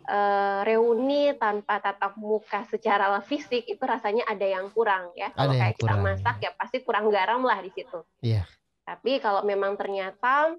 [0.07, 5.35] eh, reuni tanpa tatap muka secara fisik itu rasanya ada yang kurang ya.
[5.35, 6.05] Kalau Ada kayak kita kurang.
[6.07, 7.99] masak ya pasti kurang garam lah di situ.
[8.23, 8.47] Iya.
[8.87, 10.55] Tapi kalau memang ternyata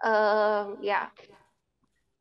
[0.00, 1.12] eh, ya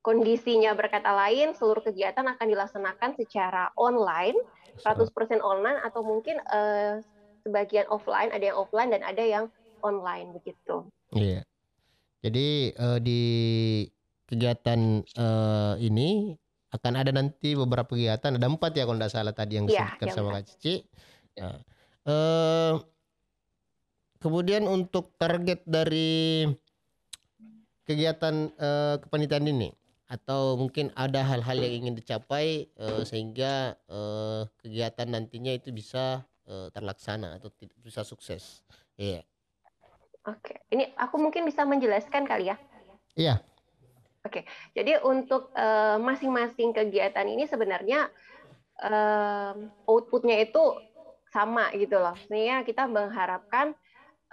[0.02, 4.38] kondisinya berkata lain, seluruh kegiatan akan dilaksanakan secara online,
[4.81, 6.99] 100% online atau mungkin eh,
[7.45, 9.45] sebagian offline, ada yang offline dan ada yang
[9.85, 10.88] online begitu.
[11.13, 11.45] Iya.
[12.25, 13.21] Jadi eh, di
[14.25, 16.33] kegiatan eh, ini
[16.73, 20.07] akan ada nanti beberapa kegiatan, ada empat ya kalau tidak salah tadi yang Iya, disebutkan
[20.09, 20.73] yang sama Kak Cici.
[21.39, 21.59] Nah,
[22.09, 22.73] eh,
[24.19, 26.43] kemudian untuk target dari
[27.85, 29.69] kegiatan eh, kepanitiaan ini
[30.06, 36.70] atau mungkin ada hal-hal yang ingin dicapai eh, sehingga eh, kegiatan nantinya itu bisa eh,
[36.70, 37.50] terlaksana atau
[37.82, 38.62] bisa sukses.
[38.96, 39.26] Iya.
[40.26, 42.58] Oke, ini aku mungkin bisa menjelaskan kali ya.
[43.18, 43.36] Iya.
[44.74, 45.54] Jadi untuk
[46.02, 48.10] masing-masing kegiatan ini sebenarnya
[48.82, 49.54] eh,
[49.86, 50.82] outputnya itu
[51.30, 52.18] sama gitu loh.
[52.26, 53.78] Sebenarnya kita mengharapkan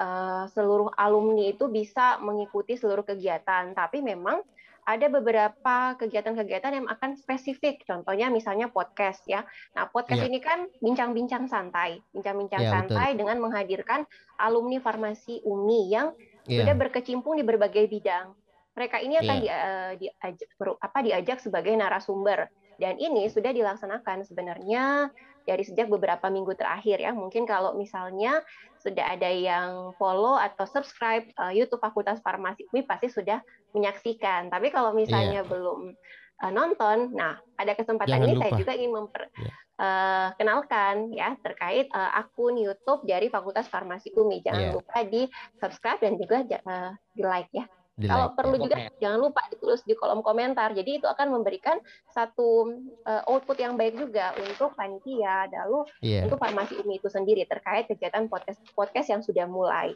[0.01, 4.41] eh, seluruh alumni itu bisa mengikuti seluruh kegiatan, tapi memang
[4.83, 7.87] ada beberapa kegiatan-kegiatan yang akan spesifik.
[7.87, 9.47] Contohnya misalnya podcast ya.
[9.79, 10.29] Nah, podcast Iya.
[10.29, 12.75] ini kan bincang-bincang santai, bincang-bincang betul.
[12.75, 14.03] santai dengan menghadirkan
[14.43, 16.09] alumni farmasi UMI yang
[16.51, 16.67] Iya.
[16.67, 18.35] sudah berkecimpung di berbagai bidang.
[18.75, 19.43] Mereka ini akan Iya.
[19.45, 20.49] di, eh, diajak,
[20.83, 22.51] apa, diajak sebagai narasumber.
[22.81, 27.11] Dan ini sudah dilaksanakan sebenarnya dari sejak beberapa minggu terakhir ya.
[27.11, 28.41] Mungkin kalau misalnya
[28.79, 33.39] sudah ada yang follow atau subscribe eh, YouTube Fakultas Farmasi UMI pasti sudah
[33.73, 34.51] menyaksikan.
[34.51, 35.95] Tapi kalau misalnya belum
[36.43, 38.61] eh, nonton, nah ada kesempatan Jangan ini saya lupa.
[38.61, 39.53] juga ingin memper, Iya.
[39.79, 44.43] eh, kenalkan ya terkait eh, akun YouTube dari Fakultas Farmasi UMI.
[44.43, 44.73] Jangan Iya.
[44.75, 45.23] lupa di
[45.59, 47.67] subscribe dan juga eh, di like ya.
[48.03, 48.63] Di Kalau like, perlu ya.
[48.67, 50.75] juga jangan lupa ditulis di kolom komentar.
[50.75, 51.79] Jadi itu akan memberikan
[52.11, 52.75] satu
[53.07, 56.27] eh, output yang baik juga untuk panitia, lalu Iya.
[56.27, 59.95] untuk farmasi UMI itu sendiri terkait kegiatan podcast podcast yang sudah mulai.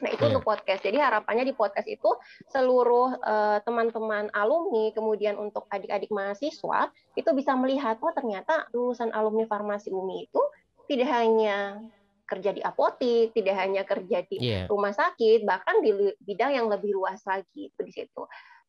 [0.00, 0.32] Nah itu Iya.
[0.32, 0.80] untuk podcast.
[0.80, 2.08] Jadi harapannya di podcast itu
[2.48, 9.44] seluruh eh, teman-teman alumni, kemudian untuk adik-adik mahasiswa itu bisa melihat oh ternyata lulusan alumni
[9.44, 10.40] farmasi UMI itu
[10.88, 11.84] tidak hanya
[12.30, 14.70] kerja di apotik, tidak hanya kerja di Iya.
[14.70, 15.90] rumah sakit, bahkan di
[16.22, 18.22] bidang yang lebih luas lagi itu di situ.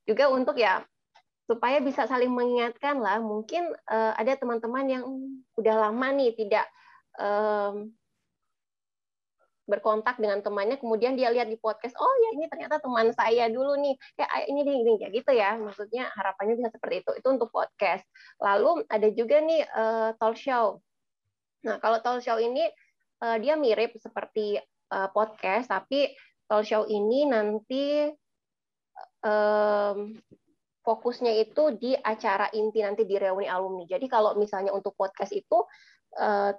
[0.10, 0.82] Juga untuk ya
[1.46, 6.66] supaya bisa saling mengingatkan lah, mungkin eh, ada teman-teman yang "Hmm, udah lama nih tidak
[7.20, 7.92] em,
[9.70, 13.78] berkontak dengan temannya kemudian dia lihat di podcast oh ya ini ternyata teman saya dulu
[13.80, 13.96] nih.
[14.20, 15.56] Kayak "Ah, ini nih ini kayak gitu ya.
[15.56, 17.12] Maksudnya harapannya bisa seperti itu.
[17.24, 18.04] Itu untuk podcast.
[18.44, 20.82] Lalu ada juga nih eh, talk show.
[21.64, 22.68] Nah kalau talk show ini
[23.22, 24.58] eh, dia mirip seperti
[24.90, 26.12] eh, podcast tapi
[26.52, 28.12] talk show ini nanti
[29.24, 29.98] em,
[30.82, 33.86] fokusnya itu di acara inti nanti di reuni alumni.
[33.86, 35.64] Jadi kalau misalnya untuk podcast itu
[36.18, 36.52] eh,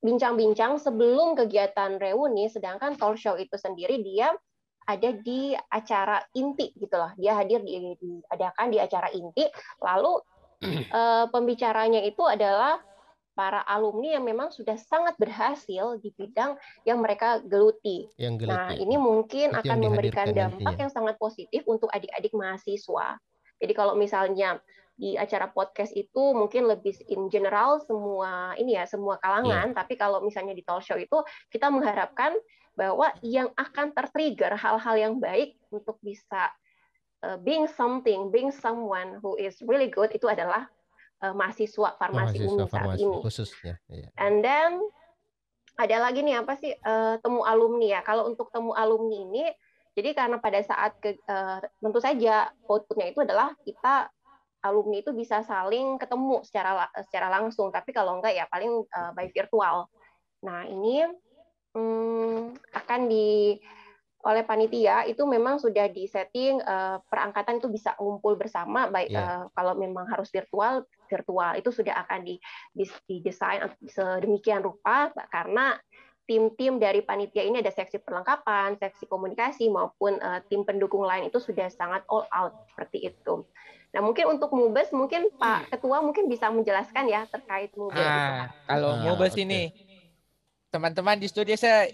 [0.00, 4.32] bincang-bincang sebelum kegiatan reuni, sedangkan talk show itu sendiri dia
[4.84, 7.12] ada di acara inti gitu loh.
[7.16, 9.44] Dia hadir di diadakan di acara inti,
[9.82, 10.12] lalu
[11.00, 12.80] eh, pembicaranya itu adalah
[13.34, 16.54] para alumni yang memang sudah sangat berhasil di bidang
[16.86, 18.06] yang mereka geluti.
[18.14, 18.74] Yang Nah, geluti.
[18.86, 20.82] ini mungkin Itu akan memberikan dampak nantinya.
[20.86, 23.18] yang sangat positif untuk adik-adik mahasiswa.
[23.58, 24.62] Jadi kalau misalnya
[24.94, 30.22] di acara podcast itu mungkin lebih in general semua ini ya semua kalangan, tapi kalau
[30.22, 31.18] misalnya di talk show itu
[31.50, 32.38] kita mengharapkan
[32.78, 36.50] bahwa yang akan tertrigger hal-hal yang baik untuk bisa
[37.26, 40.70] uh, being something, being someone who is really good itu adalah
[41.22, 43.16] uh, mahasiswa farmasi Mahasiswa UNI saat farmasi ini.
[43.22, 43.74] khususnya.
[43.86, 44.08] Iya.
[44.18, 44.82] And then
[45.74, 48.00] ada lagi nih apa sih eh, temu alumni ya.
[48.06, 49.44] Kalau untuk temu alumni ini,
[49.98, 54.10] jadi karena pada saat ke, eh, tentu saja outputnya itu adalah kita
[54.64, 57.74] alumni itu bisa saling ketemu secara secara langsung.
[57.74, 59.90] Tapi kalau enggak ya paling eh, by virtual.
[60.46, 61.02] Nah ini
[61.74, 63.58] hmm, akan di
[64.24, 69.20] oleh panitia itu memang sudah disetting eh, perangkatan itu bisa ngumpul bersama baik Iya.
[69.20, 72.40] eh, kalau memang harus virtual virtual itu sudah akan di,
[73.04, 75.76] didesain sedemikian rupa karena
[76.24, 81.36] tim-tim dari panitia ini ada seksi perlengkapan, seksi komunikasi maupun eh, tim pendukung lain itu
[81.36, 83.44] sudah sangat all out seperti itu.
[83.94, 88.00] Nah mungkin untuk Mubes mungkin Pak Ketua mungkin bisa menjelaskan ya terkait Mubes.
[88.02, 89.44] Ah, kalau Ah, Mubes oke.
[89.44, 89.70] ini
[90.74, 91.86] teman-teman di studio saya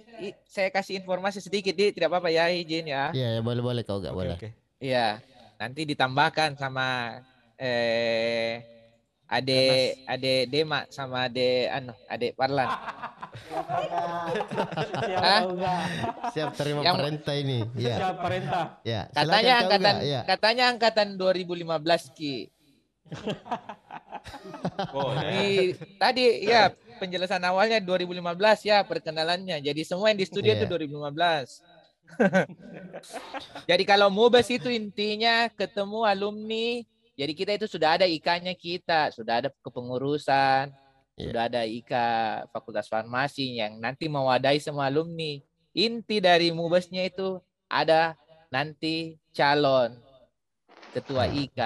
[0.49, 3.13] saya kasih informasi sedikit di tidak apa-apa ya izin ya.
[3.13, 4.37] Iya, ya, boleh boleh kau enggak Oke, boleh.
[4.41, 4.49] oke.
[4.81, 5.21] Iya,
[5.61, 7.21] nanti ditambahkan sama
[7.61, 8.65] eh
[9.29, 9.61] ade
[10.09, 12.73] ade Dema sama ade anu ade Parlan.
[16.33, 17.59] Siap terima Yang- perintah ini.
[17.77, 17.97] Iya.
[18.01, 18.65] Siap perintah.
[18.83, 19.95] Ya, Katanya angkatan?
[20.01, 20.21] Iya.
[20.25, 22.49] katanya angkatan 2015 Ki.
[24.95, 25.31] Oh, ya.
[25.33, 26.71] Ini tadi ya
[27.01, 29.61] penjelasan awalnya 2015 ya perkenalannya.
[29.61, 30.71] Jadi semua yang di studio itu Iya.
[30.71, 31.65] 2015.
[33.71, 36.83] Jadi kalau Mubes itu intinya ketemu alumni.
[37.15, 40.73] Jadi kita itu sudah ada IK-nya kita, sudah ada kepengurusan,
[41.21, 41.25] Iya.
[41.29, 41.93] sudah ada IK
[42.49, 45.37] Fakultas Farmasi yang nanti mewadahi semua alumni.
[45.77, 48.17] Inti dari Mubesnya itu ada
[48.51, 49.95] nanti calon
[50.91, 51.61] ketua Nah, IK.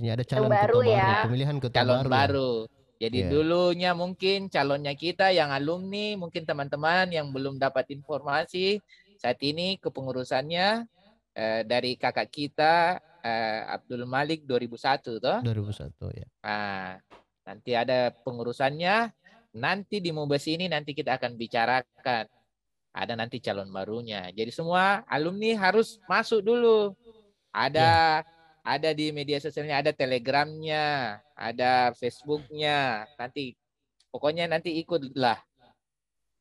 [0.00, 1.04] Ini ada calon baru ketua ya.
[1.04, 2.08] baru, pemilihan ketua calon baru.
[2.08, 2.08] ya.
[2.08, 2.52] baru.
[3.00, 3.28] Jadi Iya.
[3.32, 8.80] dulunya mungkin calonnya kita yang alumni, mungkin teman-teman yang belum dapat informasi,
[9.20, 10.88] saat ini kepengurusannya
[11.36, 15.38] eh, dari kakak kita eh, Abdul Malik 2001 toh.
[15.44, 16.26] 2001 ya.
[16.44, 16.96] Nah,
[17.44, 19.12] nanti ada pengurusannya.
[19.50, 22.24] Nanti di Mubes ini nanti kita akan bicarakan.
[22.90, 24.32] Ada nanti calon barunya.
[24.32, 26.96] Jadi semua alumni harus masuk dulu.
[27.50, 28.22] Ada
[28.60, 33.08] ada di media sosialnya, ada telegramnya, ada Facebooknya.
[33.16, 33.56] Nanti
[34.12, 35.40] pokoknya nanti ikutlah.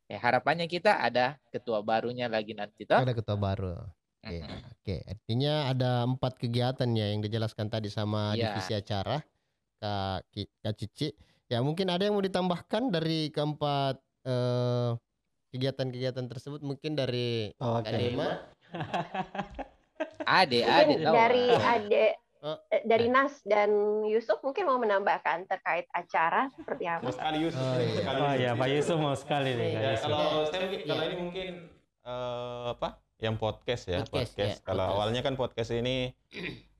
[0.10, 2.97] Ya, harapannya kita ada ketua barunya lagi nanti toh.
[2.97, 3.77] Ada ketua baru.
[4.19, 4.60] Oke, Mm-mm.
[4.73, 4.95] oke.
[5.05, 8.51] Artinya ada empat kegiatan ya yang dijelaskan tadi sama Iya.
[8.51, 9.21] divisi acara
[9.79, 10.27] Kak,
[10.60, 11.13] Kak Cici.
[11.47, 13.95] Ya mungkin ada yang mau ditambahkan dari keempat
[14.27, 14.91] eh,
[15.55, 17.88] kegiatan-kegiatan tersebut mungkin dari Oke.
[17.88, 18.29] Kak Dema.
[20.21, 21.13] Ade, ade Mungkin tahu.
[21.13, 22.05] dari Ade
[22.39, 23.67] Oh, eh, dari Nas dan
[24.07, 27.03] Yusuf mungkin mau menambahkan terkait acara seperti apa?
[27.03, 27.59] Mau sekali Yusuf.
[27.59, 27.91] Oh, iya.
[27.93, 28.55] sekali Oh iya, Yusuf.
[28.55, 29.71] Pak Yusuf mau sekali nih.
[29.75, 31.09] Ya, kalau saya mungkin- kalau Iya.
[31.09, 31.47] ini mungkin
[31.99, 32.89] eh, apa?
[33.19, 34.55] Yang podcast ya, Podcast, podcast.
[34.55, 34.95] ya, Kalau podcast.
[34.95, 35.95] awalnya kan podcast ini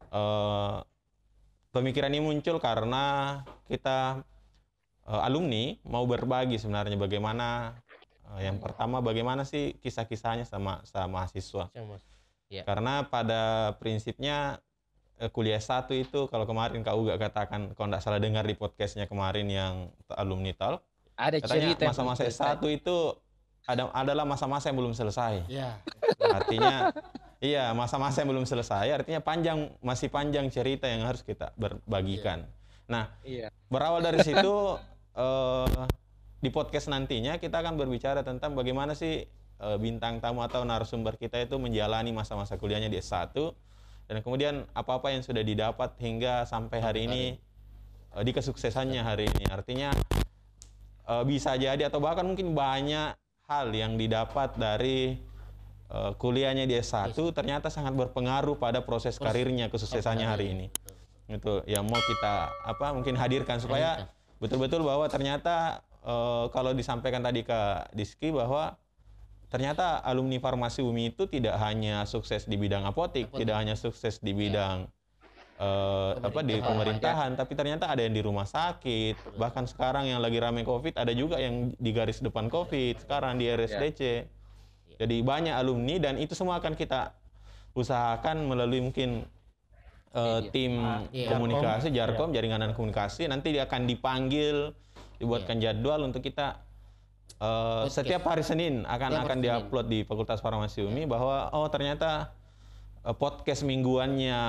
[0.10, 0.76] eh
[1.70, 3.04] pemikiran ini muncul karena
[3.68, 4.24] kita
[5.06, 7.76] eh, alumni mau berbagi sebenarnya bagaimana
[8.32, 11.68] eh, yang pertama bagaimana sih kisah-kisahnya sama sama mahasiswa.
[12.50, 12.66] Iya.
[12.66, 14.58] Karena pada prinsipnya
[15.22, 19.06] eh, kuliah satu itu kalau kemarin kau juga katakan kalau tidak salah dengar di podcastnya
[19.06, 19.74] kemarin yang
[20.18, 20.82] alumni talk
[21.14, 22.58] Ada katanya masa-masa belum selesai.
[22.58, 22.98] S1 itu
[23.70, 25.46] ada adalah masa-masa yang belum selesai.
[25.46, 25.78] Ya.
[26.18, 26.90] Artinya
[27.38, 32.50] iya, masa-masa yang belum selesai artinya panjang masih panjang cerita yang harus kita berbagikan.
[32.90, 33.54] Nah, Iya.
[33.70, 34.80] berawal dari situ
[35.14, 35.86] eh,
[36.40, 39.28] di podcast nantinya kita akan berbicara tentang bagaimana sih
[39.60, 43.36] eh, bintang tamu atau narasumber kita itu menjalani masa-masa kuliahnya di S1
[44.10, 47.24] dan kemudian apa-apa yang sudah didapat hingga sampai hari ini
[48.16, 49.44] eh, di kesuksesannya hari ini.
[49.52, 49.94] Artinya
[51.08, 53.16] eh, bisa jadi atau bahkan mungkin banyak
[53.50, 55.18] hal yang didapat dari
[55.90, 60.68] kuliahnya di S1 ternyata sangat berpengaruh pada proses karirnya kesuksesannya hari ini.
[61.26, 64.10] Itu yang mau kita apa mungkin hadirkan supaya
[64.42, 67.60] betul-betul bahwa ternyata eh, kalau disampaikan tadi ke
[67.94, 68.80] Diski bahwa
[69.50, 74.32] ternyata alumni farmasi UMI itu tidak hanya sukses di bidang apotik, tidak hanya sukses di
[74.32, 74.86] bidang
[75.60, 80.38] eh, apa di pemerintahan, tapi ternyata ada yang di rumah sakit, bahkan sekarang yang lagi
[80.38, 84.02] rame COVID ada juga yang di garis depan COVID sekarang di RSDC.
[85.00, 87.16] Jadi banyak alumni dan itu semua akan kita
[87.74, 89.26] usahakan melalui mungkin
[90.14, 90.78] eh, tim
[91.10, 91.34] Iya.
[91.34, 93.26] komunikasi, Jarkom, jaringan dan komunikasi.
[93.26, 94.78] Nanti dia akan dipanggil,
[95.18, 96.69] dibuatkan jadwal untuk kita
[97.40, 102.36] eh, setiap hari Senin akan Setiap akan diupload di Fakultas Farmasi UMI bahwa oh ternyata
[103.04, 104.40] eh, podcast mingguannya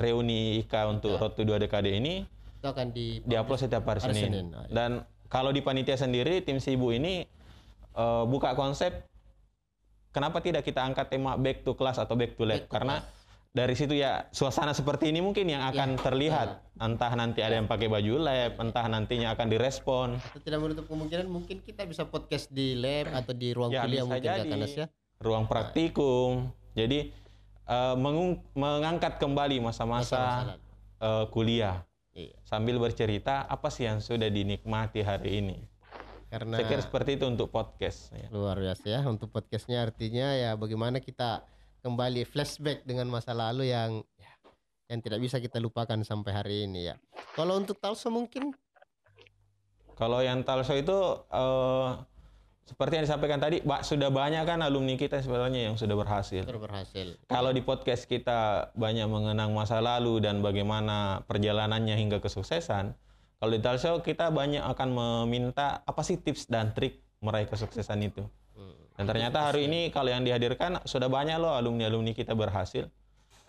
[0.00, 2.28] reuni IKA untuk Road to 2 DKD ini
[2.60, 4.24] Itu akan di diupload setiap hari, Hari Senin.
[4.24, 4.72] Senin, oh, iya.
[4.72, 4.90] Dan
[5.26, 7.24] kalau di panitia sendiri tim Sibu ini
[7.96, 9.04] eh, buka konsep
[10.16, 12.64] kenapa tidak kita angkat tema back to class atau back to lab?
[12.64, 12.96] Back to karena
[13.56, 17.88] dari situ ya suasana seperti ini mungkin yang akan terlihat entah nanti ada yang pakai
[17.88, 22.76] baju lab entah nantinya akan direspon Itu tidak menutup kemungkinan mungkin kita bisa podcast di
[22.76, 24.44] lab atau di ruang Ya, kuliah mungkin jadi.
[24.44, 24.86] Kak Anas ya.
[25.18, 27.08] ruang praktikum jadi
[27.64, 30.54] eh, mengung- mengangkat kembali Masa-masa
[30.98, 31.80] eh, kuliah
[32.12, 32.32] Iya.
[32.42, 35.56] sambil bercerita apa sih yang sudah dinikmati hari ini
[36.26, 38.28] Karena saya kira seperti itu untuk podcast ya.
[38.28, 41.44] luar biasa ya untuk podcastnya artinya ya bagaimana kita
[41.86, 44.32] kembali flashback dengan masa lalu yang ya,
[44.90, 46.98] yang tidak bisa kita lupakan sampai hari ini ya.
[47.38, 48.50] Kalau untuk Talso mungkin
[49.96, 50.98] Kalau yang Talso itu
[51.30, 51.88] eh,
[52.66, 56.42] seperti yang disampaikan tadi, Mbak, sudah banyak kan alumni kita sebenarnya yang sudah berhasil.
[56.42, 57.06] sudah berhasil.
[57.30, 62.92] Kalau di podcast kita banyak mengenang masa lalu dan bagaimana perjalanannya hingga kesuksesan,
[63.38, 68.26] kalau di Talso kita banyak akan meminta apa sih tips dan trik meraih kesuksesan itu.
[68.96, 72.88] Dan ternyata hari ini kalau yang dihadirkan sudah banyak loh alumni-alumni kita berhasil.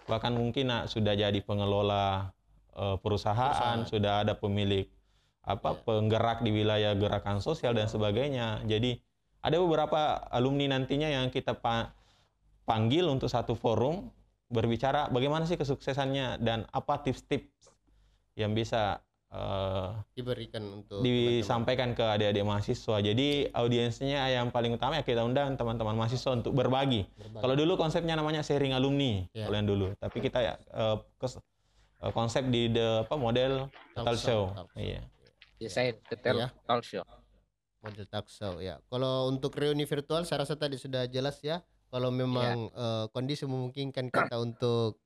[0.07, 2.35] Bahkan mungkin ah, sudah jadi pengelola
[2.75, 4.87] eh, perusahaan, sudah ada pemilik
[5.47, 8.67] apa penggerak di wilayah gerakan sosial dan sebagainya.
[8.67, 8.99] Jadi
[9.39, 11.95] ada beberapa alumni nantinya yang kita pa-
[12.67, 14.11] panggil untuk satu forum
[14.51, 17.71] berbicara bagaimana sih kesuksesannya dan apa tips-tips
[18.35, 22.95] yang bisa eh, diberikan untuk disampaikan ke adik-adik mahasiswa.
[22.99, 27.03] Jadi audiensnya yang paling utama ya kita undang teman-teman mahasiswa untuk berbagi.
[27.35, 29.87] Kalau dulu konsepnya namanya sharing alumni, kalau yang dulu.
[29.99, 30.53] Tapi kita ya
[31.19, 31.43] kes-
[31.99, 34.41] eh, konsep di the, apa model Talk talk show.
[34.77, 35.01] Iya.
[35.57, 36.49] Desain detail Iya.
[36.63, 37.03] talk show.
[37.77, 38.81] model talk show ya.
[38.89, 41.61] Kalau untuk reuni virtual saya rasa tadi sudah jelas ya.
[41.87, 44.99] Kalau memang eh, kondisi memungkinkan kita untuk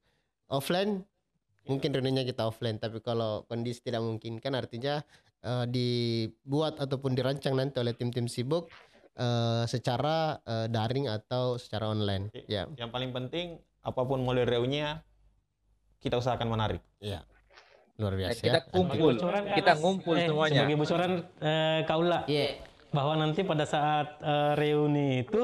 [0.48, 1.04] offline
[1.66, 5.06] mungkin reuninya kita offline tapi kalau kondisi tidak memungkinkan artinya
[5.42, 8.70] eh, dibuat ataupun dirancang nanti oleh tim-tim sibuk
[9.14, 12.66] eh, secara eh, daring atau secara online ya.
[12.76, 13.48] Yang paling penting
[13.82, 15.02] apa pun model reuninya
[16.02, 16.82] kita usahakan menarik.
[16.98, 17.22] Ya.
[18.02, 18.70] Luar Dan biasa kita ya.
[18.74, 20.60] kumpul, Bocoran kita ngumpul Eh, semuanya.
[20.66, 22.48] Sebagai bocoran eh, Kaula Iya.
[22.90, 25.42] bahwa nanti pada saat eh, reuni itu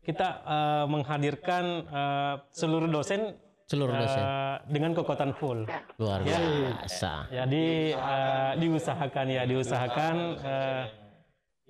[0.00, 3.34] kita eh, menghadirkan eh, seluruh dosen
[3.70, 4.24] Seluruh eh, dosen.
[4.66, 5.62] dengan kekuatan full.
[5.96, 6.34] Luar Ya.
[6.82, 7.12] biasa.
[7.30, 10.82] Jadi eh, diusahakan ya, diusahakan eh,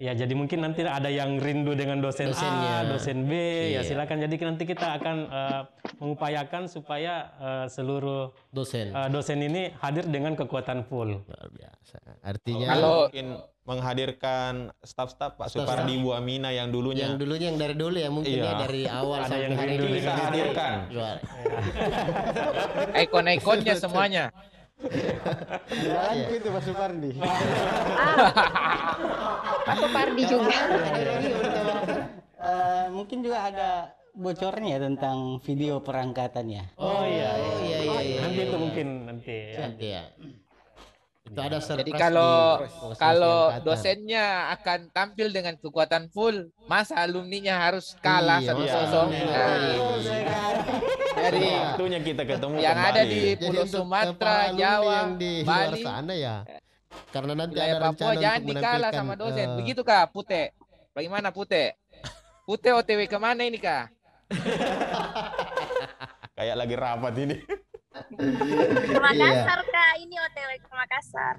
[0.00, 2.72] ya jadi mungkin nanti ada yang rindu dengan dosen Dosennya.
[2.80, 3.44] A, dosen B, ya
[3.76, 3.80] Iya.
[3.84, 4.16] silakan.
[4.16, 5.60] Jadi nanti kita akan eh,
[6.00, 8.96] mengupayakan supaya eh, seluruh Dosen.
[8.96, 11.20] eh, dosen ini hadir dengan kekuatan full.
[11.20, 12.00] Luar biasa.
[12.24, 13.26] Artinya Kalau- mungkin
[13.70, 15.86] menghadirkan staf-staf Pak Staf-staf.
[15.86, 18.42] Supardi Bu Amina yang dulunya yang dulunya yang dari dulu ya mungkin Iya.
[18.42, 20.74] ya dari awal Ada sampai yang hari ini kita hadirkan.
[23.06, 24.24] Ikon-ikonnya semuanya.
[25.70, 27.10] Jalanku itu Pak Supardi.
[29.68, 30.56] Pak Supardi juga.
[32.40, 33.70] Eh, mungkin juga ada
[34.10, 36.74] bocornya tentang video perangkatannya.
[36.74, 38.58] Oh iya, Oh, iya, iya, iya, nanti iya, itu iya.
[38.58, 39.36] mungkin nanti.
[39.52, 39.58] ya.
[39.60, 40.02] Nanti ya.
[41.30, 47.54] Itu ada surprise Jadi kalau di kalau dosennya akan tampil dengan kekuatan full, masa alumninya
[47.54, 49.06] harus kalah Iya, satu masa sosok.
[49.06, 49.78] alumni Nah.
[51.20, 53.14] Jadi waktunya kita ketemu yang ada kembali.
[53.14, 56.36] di Jadi Pulau Sumatera, Jawa, yang di luar Bali, sana ya.
[57.14, 59.46] Karena nanti wilayah ada Papua rencana jangan dikalah sama dosen.
[59.46, 60.42] eh, Begitu kah, Pute?
[60.90, 61.78] Bagaimana Pute?
[62.42, 63.86] Pute OTW ke mana ini kah?
[66.34, 67.38] Kayak lagi rapat ini.
[68.08, 71.34] Ke Makassar kak, ini OTW ke Makassar.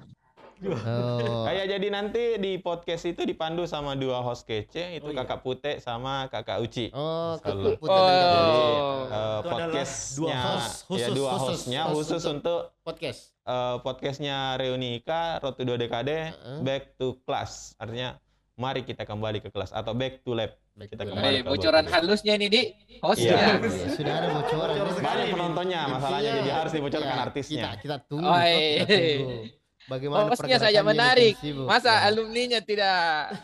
[0.62, 5.18] oh, Kayak jadi nanti di podcast itu dipandu sama dua host kece, itu Oh, iya.
[5.18, 6.86] Kakak Pute sama Kakak Uci.
[6.88, 9.02] oh, Kalau- dan Jadi Oh.
[9.02, 13.20] eh, adalah podcastnya, host ya khusus, dua khusus, hostnya host khusus untuk- untuk podcast.
[13.42, 16.58] eh, podcastnya Reunika Road to 2 DKD Heeh.
[16.62, 17.74] Back to Class.
[17.76, 18.22] Artinya
[18.54, 20.54] mari kita kembali ke kelas atau Back to Lab.
[20.72, 22.62] Kita kembali ke bocoran halusnya ini di
[22.98, 23.36] hostnya.
[23.36, 23.48] Iya.
[23.60, 24.74] Iya, sudah ada bocoran.
[24.98, 27.62] Banyak penontonnya, masalahnya jadi harus dibocorkan ya, artisnya.
[27.62, 28.26] Kita, kita tunggu.
[28.26, 28.82] Oh, iya.
[28.82, 29.36] kita tunggu.
[29.82, 31.34] Bagaimana Hostnya saja menarik.
[31.66, 32.06] Masa Ya.
[32.06, 33.34] alumninya tidak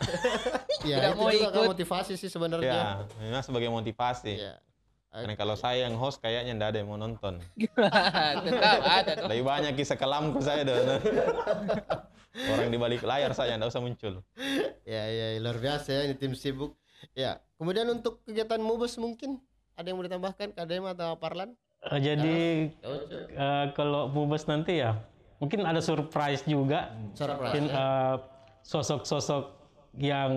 [0.87, 1.67] Ya, tidak mau kan ikut?
[1.69, 2.81] motivasi sih Ya, sebenarnya.
[3.19, 4.39] memang sebagai motivasi.
[4.39, 4.55] Ya.
[5.11, 7.43] Karena kalau saya yang host kayaknya ndak ada yang mau nonton.
[8.45, 9.27] tetap ada dong.
[9.27, 10.79] Lebih banyak kisah kelamku saya dan
[12.53, 14.23] orang di balik layar saya ndak usah muncul.
[14.81, 16.73] Ya, ya, luar biasa ya ini tim sibuk.
[17.15, 19.39] Ya, kemudian untuk kegiatan Mubes mungkin
[19.75, 21.55] ada yang mau ditambahkan KDM atau Parlan?
[21.87, 22.37] Eh, jadi
[22.75, 24.99] eh, kalau Mubes nanti ya
[25.39, 26.91] mungkin ada surprise juga.
[27.15, 27.79] Surprise, Mungkin ya.
[27.79, 28.15] eh,
[28.67, 29.43] sosok-sosok
[29.97, 30.31] yang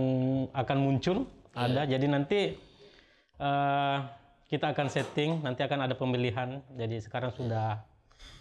[0.55, 1.83] akan muncul ada.
[1.85, 2.41] Jadi nanti
[3.39, 3.97] eh,
[4.47, 6.63] kita akan setting, nanti akan ada pemilihan.
[6.79, 7.83] Jadi sekarang sudah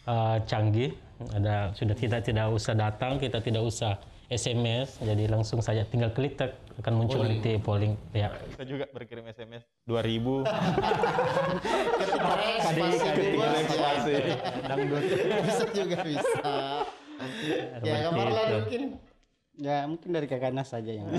[0.06, 0.94] eh, canggih,
[1.34, 3.98] ada sudah kita tidak usah datang, kita tidak usah
[4.32, 8.32] SMS, jadi langsung saja tinggal klik tek, akan muncul di polling ya.
[8.48, 10.48] Bisa juga berkirim SMS 2000
[12.64, 14.14] Kadi, ketinggalan informasi.
[14.64, 15.04] Dangdut.
[15.44, 16.40] bisa juga bisa.
[17.84, 18.56] ya, Parlan Begitu.
[18.56, 18.82] mungkin.
[19.60, 21.12] Ya mungkin dari kakak Nas saja yang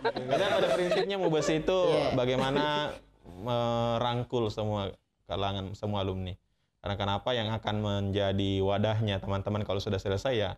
[0.00, 2.16] Karena pada prinsipnya Mubes itu Iya.
[2.16, 2.96] bagaimana
[3.44, 4.96] merangkul semua
[5.28, 6.32] kalangan semua alumni.
[6.80, 10.50] Karena kenapa yang akan menjadi wadahnya teman-teman kalau sudah selesai ya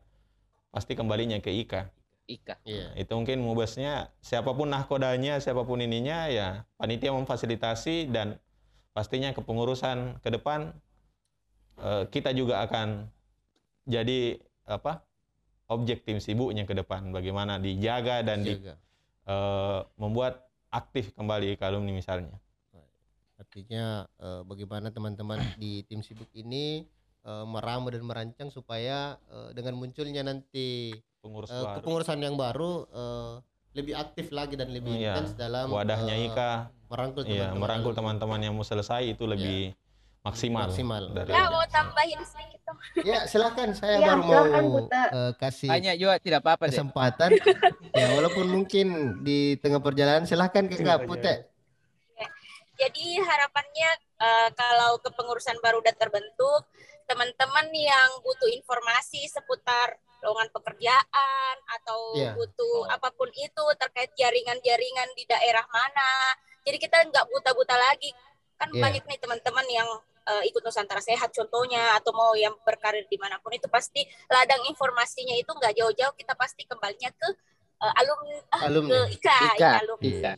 [0.72, 1.92] pasti kembalinya ke IKA.
[2.26, 2.56] Ika.
[2.64, 2.96] Iya.
[2.96, 8.40] Itu mungkin Mubesnya siapa pun nahkodanya, siapa pun ininya ya panitia memfasilitasi dan
[8.96, 10.72] pastinya kepengurusan ke depan
[11.82, 13.06] eh, kita juga akan
[13.86, 15.04] jadi apa?
[15.72, 18.76] objek tim sibuknya ke depan bagaimana dijaga dan di, Jaga.
[19.24, 22.36] eh, membuat aktif kembali ke alumni misalnya.
[23.40, 26.84] Artinya eh, bagaimana teman-teman di tim sibuk ini
[27.22, 31.78] eh, meramu dan merancang supaya eh, dengan munculnya nanti Pengurus eh, baru.
[31.78, 33.32] kepengurusan yang baru eh,
[33.72, 35.16] lebih aktif lagi dan lebih Iya.
[35.16, 36.52] intens dalam Wadahnya eh, IKA,
[36.86, 38.00] merangkul iya, teman-teman merangkul alumni.
[38.02, 39.72] teman-teman yang mau selesai itu lebih
[40.20, 40.68] maksimal.
[40.68, 41.02] Maksimal.
[41.10, 42.78] Dari Ya mau tambahin sedikit dong.
[43.00, 45.02] Ya, silakan saya Ya, baru silakan, mau Buta.
[45.08, 46.70] eh, kasih Banyak juga tidak apa-apa deh.
[46.70, 47.30] kesempatan.
[47.96, 48.86] ya, walaupun mungkin
[49.20, 51.48] di tengah perjalanan silahkan Kakak Pute.
[52.74, 56.62] Jadi harapannya eh, kalau kepengurusan baru udah terbentuk,
[57.12, 59.92] teman-teman yang butuh informasi seputar
[60.24, 62.32] lowongan pekerjaan atau Iya.
[62.32, 66.10] butuh apa pun itu terkait jaringan-jaringan di daerah mana.
[66.62, 68.14] Jadi kita nggak buta-buta lagi.
[68.56, 68.80] Kan Iya.
[68.80, 69.88] banyak nih teman-teman yang
[70.22, 74.62] eh, ikut Nusantara Sehat contohnya atau mau yang berkarir di mana pun itu pasti ladang
[74.70, 77.28] informasinya itu nggak jauh-jauh kita pasti kembalinya ke
[77.82, 78.90] eh, alumni ah, Alumni.
[78.94, 79.42] ke IKA, Ika.
[79.58, 80.06] IKA alumni.
[80.06, 80.32] Ika.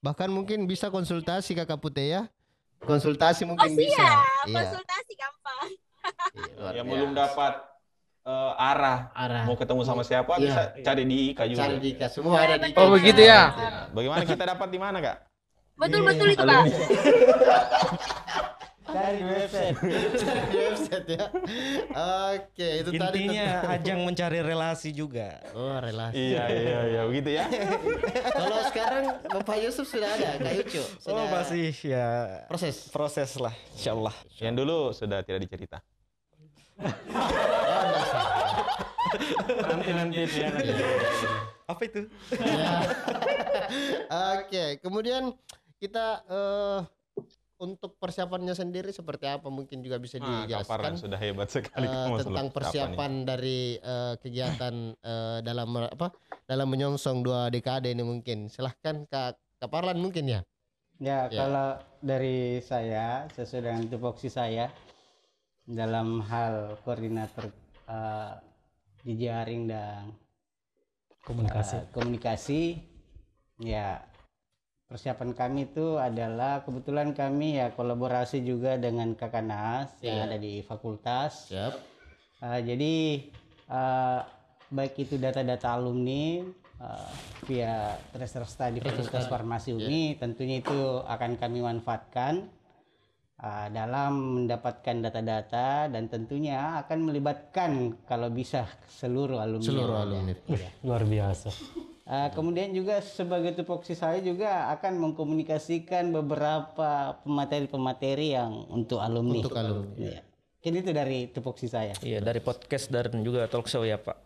[0.00, 2.32] Bahkan mungkin bisa konsultasi Kakak Pute ya.
[2.80, 3.92] Konsultasi mungkin Oh bisa.
[3.92, 4.56] siap, Iya.
[4.56, 5.68] konsultasi gampang.
[6.34, 7.52] Iya, luar yang belum dapat
[8.24, 10.44] eh, arah arah mau ketemu sama siapa Iya.
[10.44, 11.60] bisa cari di IKA juga.
[11.62, 12.06] cari di IKA.
[12.08, 12.94] semua ada di Oh, IKA.
[12.94, 13.40] begitu ya?
[13.90, 15.16] Bagaimana kita dapat di mana kak?
[15.74, 16.62] Betul-betul itu, Pak.
[18.94, 19.74] Dari website.
[20.14, 21.24] Cari di website ya.
[22.30, 25.42] Oke, itu tadi Intinya ajang mencari relasi juga.
[25.52, 26.14] Oh, relasi.
[26.14, 27.44] iya iya iya begitu ya.
[28.38, 30.78] Kalau sekarang Bapak Yusuf sudah ada, Kak Yucu.
[30.78, 32.06] Oh Sudah masih ya
[32.46, 32.76] proses.
[32.94, 34.14] proses lah, insya Allah.
[34.38, 35.78] Yang dulu sudah tidak dicerita.
[39.54, 40.50] Nanti nanti ya.
[40.50, 40.74] nanti.
[41.70, 42.00] Apa itu?
[42.34, 42.72] Ya.
[44.42, 45.32] Oke, kemudian
[45.78, 46.78] kita eh,
[47.58, 52.48] untuk persiapannya sendiri seperti apa mungkin juga bisa Ah, dijelaskan sudah hebat sekali kamu tentang
[52.50, 56.10] persiapan dari eh, kegiatan eh, dalam apa
[56.44, 58.50] dalam menyongsong dua dekade ini mungkin.
[58.50, 60.40] Silahkan Kak Kak Parlan mungkin ya.
[60.98, 61.42] Ya, Ya.
[61.46, 64.70] kalau dari saya sesuai dengan tupoksi saya
[65.64, 67.50] dalam hal koordinator
[67.86, 68.34] eh,
[69.02, 70.12] jejaring dan
[71.24, 71.76] Komunikasi.
[71.80, 72.60] eh, komunikasi
[73.58, 74.02] ya
[74.84, 80.26] persiapan kami itu adalah kebetulan kami ya kolaborasi juga dengan Kakak Nas yang Iya.
[80.28, 81.48] ada di fakultas.
[81.48, 81.74] Siap.
[82.42, 82.94] Eh, jadi
[83.64, 84.20] eh,
[84.68, 86.44] baik itu data-data alumni
[86.76, 87.10] eh,
[87.44, 92.44] via Tracer Study Fakultas Farmasi UNI tentunya itu akan kami manfaatkan
[93.36, 97.70] eh, dalam mendapatkan data-data dan tentunya akan melibatkan
[98.04, 99.64] kalau bisa seluruh alumni.
[99.64, 100.32] Seluruh alumni.
[100.46, 100.68] Iya.
[100.84, 101.50] Luar biasa.
[102.04, 109.40] Eh, kemudian juga sebagai tupoksi saya juga akan mengkomunikasikan beberapa pemateri-pemateri yang untuk alumni.
[109.40, 109.96] Untuk alumni.
[109.96, 110.20] Iya.
[110.60, 111.96] Mungkin itu dari tupoksi saya.
[112.04, 114.20] Iya dari podcast dan juga talk show ya Pak.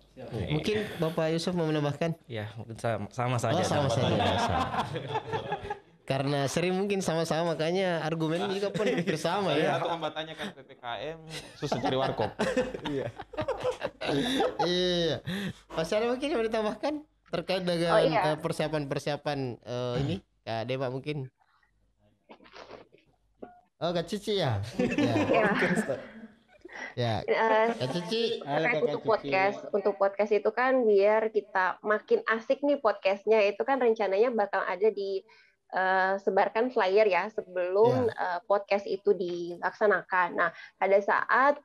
[0.50, 2.18] Mungkin Bapak Yusuf mau menambahkan?
[2.26, 3.62] Ya mungkin sama, sama saja.
[3.62, 4.14] Oh, sama saja.
[4.42, 4.66] sama.
[6.02, 9.78] Karena sering mungkin sama-sama makanya argumen juga pun hampir sama ya.
[9.78, 11.18] Satu hambatannya kan PPKM
[11.62, 12.34] susah cari warkop.
[14.66, 15.22] iya.
[15.74, 17.17] Mas ada mungkin yang mau ditambahkan?
[17.28, 18.22] Terkait dengan Oh, iya.
[18.32, 21.28] eh, persiapan-persiapan eh, ini Kak Dewa mungkin.
[23.78, 24.58] Oh Kak Cici ya.
[24.80, 25.14] ya.
[25.30, 25.46] Ya.
[26.98, 27.14] ya.
[27.22, 28.42] Eh, Kak Cici.
[28.42, 33.78] terkait untuk podcast untuk podcast itu kan biar kita makin asik nih podcastnya itu kan
[33.78, 35.22] rencananya bakal ada di
[35.70, 40.28] eh, sebarkan flyer ya sebelum eh, podcast itu dilaksanakan.
[40.34, 41.60] Nah pada saat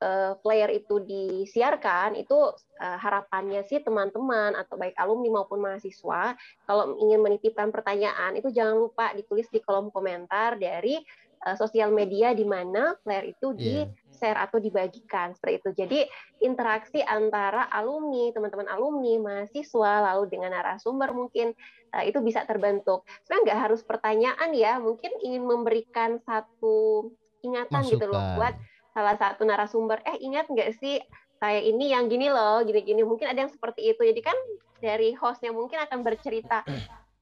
[0.00, 2.36] eh, flyer itu disiarkan itu
[2.80, 6.36] eh, harapannya sih teman-teman atau baik alumni maupun mahasiswa
[6.68, 11.00] kalau ingin menitipkan pertanyaan itu jangan lupa ditulis di kolom komentar dari
[11.46, 14.06] eh, sosial media di mana flyer itu di Iya.
[14.16, 15.70] share atau dibagikan seperti itu.
[15.76, 16.00] Jadi
[16.40, 21.52] interaksi antara alumni, teman-teman alumni, mahasiswa, lalu dengan narasumber mungkin
[21.92, 23.04] uh, itu bisa terbentuk.
[23.28, 27.12] Sebenarnya nggak harus pertanyaan ya, mungkin ingin memberikan satu
[27.44, 28.56] ingatan gitu loh buat
[28.96, 30.00] salah satu narasumber.
[30.08, 30.96] Eh ingat nggak sih
[31.36, 33.04] saya ini yang gini loh, gini-gini.
[33.04, 34.00] Mungkin ada yang seperti itu.
[34.00, 34.36] Jadi kan
[34.80, 36.64] dari hostnya mungkin akan bercerita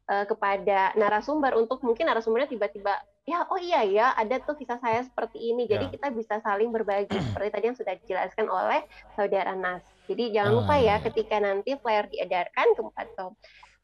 [0.07, 2.95] uh, kepada narasumber untuk mungkin narasumbernya tiba-tiba
[3.25, 5.93] ya oh iya ya ada tuh kisah saya seperti ini jadi Ya.
[5.97, 8.85] kita bisa saling berbagi seperti tadi yang sudah dijelaskan oleh
[9.16, 11.01] saudara Nas jadi jangan Ah, lupa iya.
[11.01, 13.33] ya ketika nanti flyer diedarkan ke- atau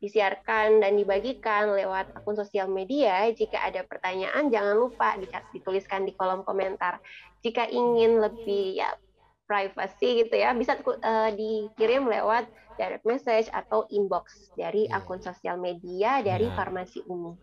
[0.01, 5.15] disiarkan dan dibagikan lewat akun sosial media jika ada pertanyaan jangan lupa
[5.53, 6.99] dituliskan di kolom komentar
[7.45, 8.97] jika ingin lebih ya
[9.45, 12.49] privacy gitu ya bisa eh, dikirim lewat
[12.81, 15.05] direct message atau inbox dari Iya.
[15.05, 16.57] akun sosial media dari Iya.
[16.57, 17.37] farmasi umum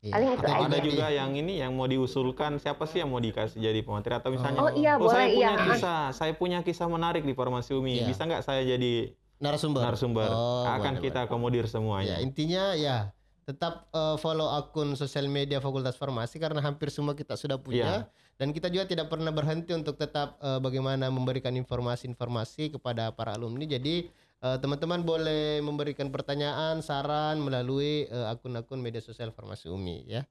[0.00, 0.16] Iya.
[0.16, 0.64] Paling itu Atau aja.
[0.64, 4.32] Ada juga yang ini yang mau diusulkan siapa sih yang mau dikasih jadi pemateri atau
[4.32, 5.64] misalnya Oh iya "Oh, saya boleh punya iya.
[5.68, 8.00] kisah, saya punya kisah menarik di Farmasi Umi.
[8.00, 8.08] Iya.
[8.08, 9.80] Bisa nggak saya jadi narasumber.
[9.82, 10.28] narasumber?
[10.30, 11.28] Oh, Akan boleh, kita boleh.
[11.32, 12.16] akomodir Ya, semuanya.
[12.20, 13.10] intinya ya
[13.42, 18.06] tetap eh, follow akun sosial media Fakultas Farmasi karena hampir semua kita sudah punya
[18.38, 23.66] dan kita juga tidak pernah berhenti untuk tetap eh, bagaimana memberikan informasi-informasi kepada para alumni.
[23.66, 24.06] Jadi
[24.40, 30.22] eh, teman-teman boleh memberikan pertanyaan, saran melalui eh, akun-akun media sosial Farmasi Umi ya.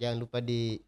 [0.00, 0.80] Jangan lupa di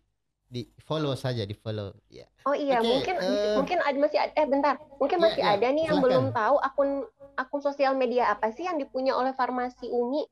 [0.45, 2.25] di follow saja, di follow ya.
[2.47, 5.51] Oh iya, Oke, mungkin eh, mungkin ada masih ada, eh bentar, mungkin Ya, masih ya,
[5.59, 6.89] ada nih yang belum tahu akun
[7.35, 10.23] akun sosial media apa sih yang dipunya oleh Farmasi Umi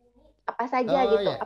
[0.42, 1.30] apa saja Oh, gitu.
[1.30, 1.38] ya.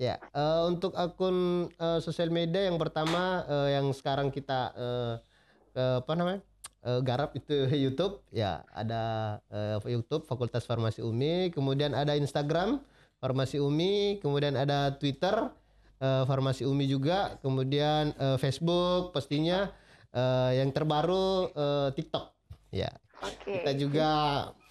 [0.00, 5.14] Ya, eh, untuk akun eh, sosial media yang pertama eh, yang sekarang kita eh,
[5.76, 6.42] eh, apa namanya
[6.82, 7.54] garap itu
[7.86, 12.82] YouTube, ya ada eh, YouTube Fakultas Farmasi Umi, kemudian ada Instagram
[13.22, 15.52] Farmasi Umi, kemudian ada Twitter
[16.02, 19.70] eh, Farmasi Umi juga, kemudian eh, Facebook pastinya
[20.10, 22.34] eh, yang terbaru eh, TikTok,
[22.74, 22.90] ya
[23.22, 23.52] Oke.
[23.54, 24.08] kita juga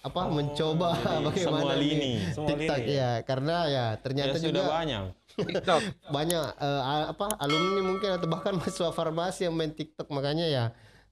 [0.02, 2.12] apa mencoba jadi bagaimana semua lini.
[2.28, 2.94] Semua TikTok lini.
[2.94, 5.02] ya karena ya Ya ternyata sudah juga banyak.
[5.48, 5.80] TikTok.
[6.08, 10.64] banyak a- apa alumni mungkin atau bahkan mahasiswa farmasi yang main TikTok makanya ya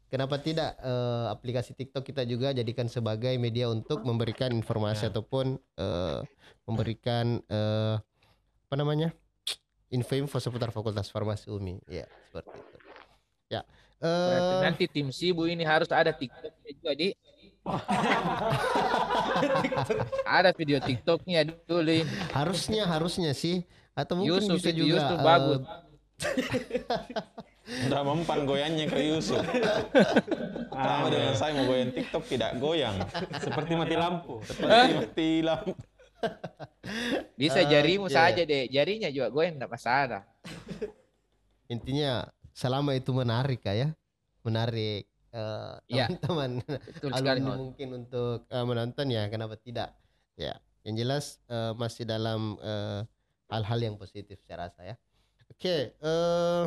[0.07, 6.21] kenapa tidak eh, aplikasi TikTok kita juga jadikan sebagai media untuk memberikan informasi ataupun eh,
[6.65, 7.95] memberikan eh,
[8.67, 9.15] apa namanya
[9.91, 12.77] info-info seputar Fakultas Farmasi Umi ya seperti itu
[13.51, 13.63] ya
[14.01, 17.13] Berarti eh nanti tim Sibu ini harus ada TikTok juga di.
[20.41, 22.09] ada video TikToknya dulu ini.
[22.33, 25.61] harusnya harusnya sih atau mungkin Yusuf bisa juga Yusuf eh, bagus.
[27.87, 29.45] Udah mempan goyangnya ke Yusuf.
[30.73, 32.97] Sama dengan saya mau goyang TikTok tidak goyang.
[33.37, 34.41] Seperti mati lampu.
[34.43, 35.73] Seperti mati lampu.
[37.37, 38.17] Bisa jarimu iya.
[38.33, 40.25] saja deh, jarinya juga gue enggak masalah.
[41.71, 42.27] intinya
[42.61, 43.89] selama itu menarik ya
[44.45, 46.13] menarik eh, Iya.
[46.13, 46.61] teman-teman.
[46.61, 47.41] Betul sekali.
[47.41, 49.97] alumni mungkin untuk eh, menonton ya kenapa tidak?
[50.37, 52.61] Ya yang jelas eh, masih dalam
[53.49, 54.97] hal-hal yang positif saya rasa ya.
[55.49, 56.65] Oke eh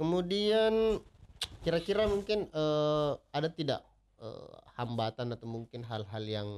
[0.00, 1.02] kemudian
[1.60, 3.80] kira-kira mungkin eh, ada tidak
[4.22, 6.48] eh, hambatan atau mungkin hal-hal yang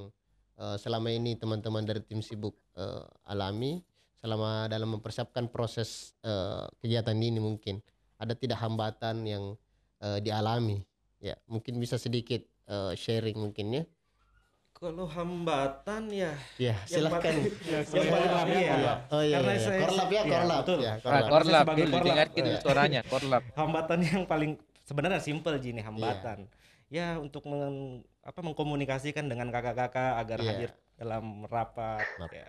[0.55, 3.81] eh, selama ini teman-teman dari tim sibuk eh, alami
[4.15, 7.81] selama dalam mempersiapkan proses eh, kegiatan ini mungkin
[8.25, 9.43] ada tidak hambatan yang
[9.99, 10.81] eh, dialami
[11.19, 13.85] ya mungkin bisa sedikit eh, sharing mungkin ya
[14.75, 17.47] Kalau hambatan ya ya silahkan paling-
[17.95, 18.75] yang paling lama ya.
[19.07, 19.61] oh iya, Karena iya.
[19.61, 20.77] saya- korlap ya iya, korlap betul.
[20.77, 22.05] ya Ah, korlap korlap sebagai dulu, korlap.
[22.05, 22.59] dengar gitu Iya.
[22.59, 23.43] suaranya, korlap.
[23.57, 24.51] hambatan yang paling
[24.83, 26.37] sebenarnya simple Ji nih hambatan.
[26.87, 30.47] Ya untuk meng- apa mengkomunikasikan dengan kakak-kakak agar Iya.
[30.51, 32.29] hadir dalam rapat Rapat.
[32.35, 32.47] ya.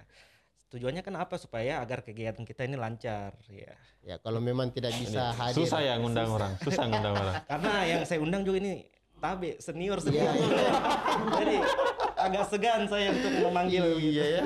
[0.67, 3.71] Tujuannya kan apa supaya agar kegiatan kita ini lancar ya.
[4.03, 6.53] ya kalau memang tidak bisa hadir Susah ya ngundang orang.
[6.59, 7.35] Susah ngundang orang.
[7.51, 8.83] Karena yang saya undang juga ini
[9.17, 10.75] tabe senior Iya, senior.
[11.41, 11.57] Jadi
[12.17, 14.43] agak segan saya untuk memanggil iya ya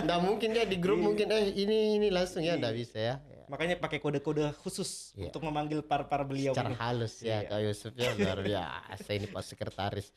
[0.00, 3.44] nggak mungkin dia di grup mungkin eh ini ini langsung ya nggak bisa ya Ya.
[3.46, 5.30] Makanya pakai kode-kode khusus Iya.
[5.30, 6.78] untuk memanggil para-para beliau secara ini.
[6.78, 7.48] halus ya Iya.
[7.48, 10.08] Kak Yusuf ya luar biasa ini Pak Sekretaris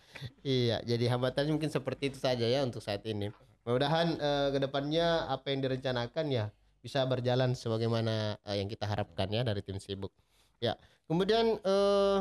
[0.41, 3.29] iya jadi hambatannya mungkin seperti itu saja ya untuk saat ini
[3.69, 6.49] Mudah-mudahan eh, ke depannya apa yang direncanakan ya
[6.81, 10.09] bisa berjalan sebagaimana eh, yang kita harapkan ya dari tim sibuk.
[10.57, 10.73] Ya,
[11.05, 12.19] kemudian eh,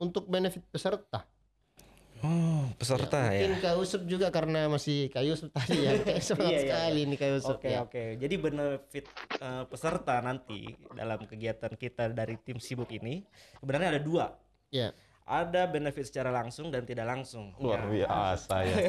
[0.00, 1.28] untuk benefit peserta.
[2.24, 3.44] Oh, peserta ya.
[3.44, 6.00] Mungkin Kak Usup juga karena masih Kak Yusuf tadi ya.
[6.00, 7.08] Kayak semangat Iya, iya, sekali iya.
[7.12, 7.56] nih Kak Yusuf.
[7.60, 7.80] Oke ya.
[7.84, 8.04] oke.
[8.16, 9.04] Jadi benefit
[9.36, 10.60] eh, peserta nanti
[10.96, 13.20] dalam kegiatan kita dari tim sibuk ini
[13.60, 14.32] sebenarnya ada dua.
[14.72, 14.96] Ya.
[15.30, 17.54] Ada benefit secara langsung dan tidak langsung.
[17.62, 18.10] Luar Ya.
[18.10, 18.74] biasa ya.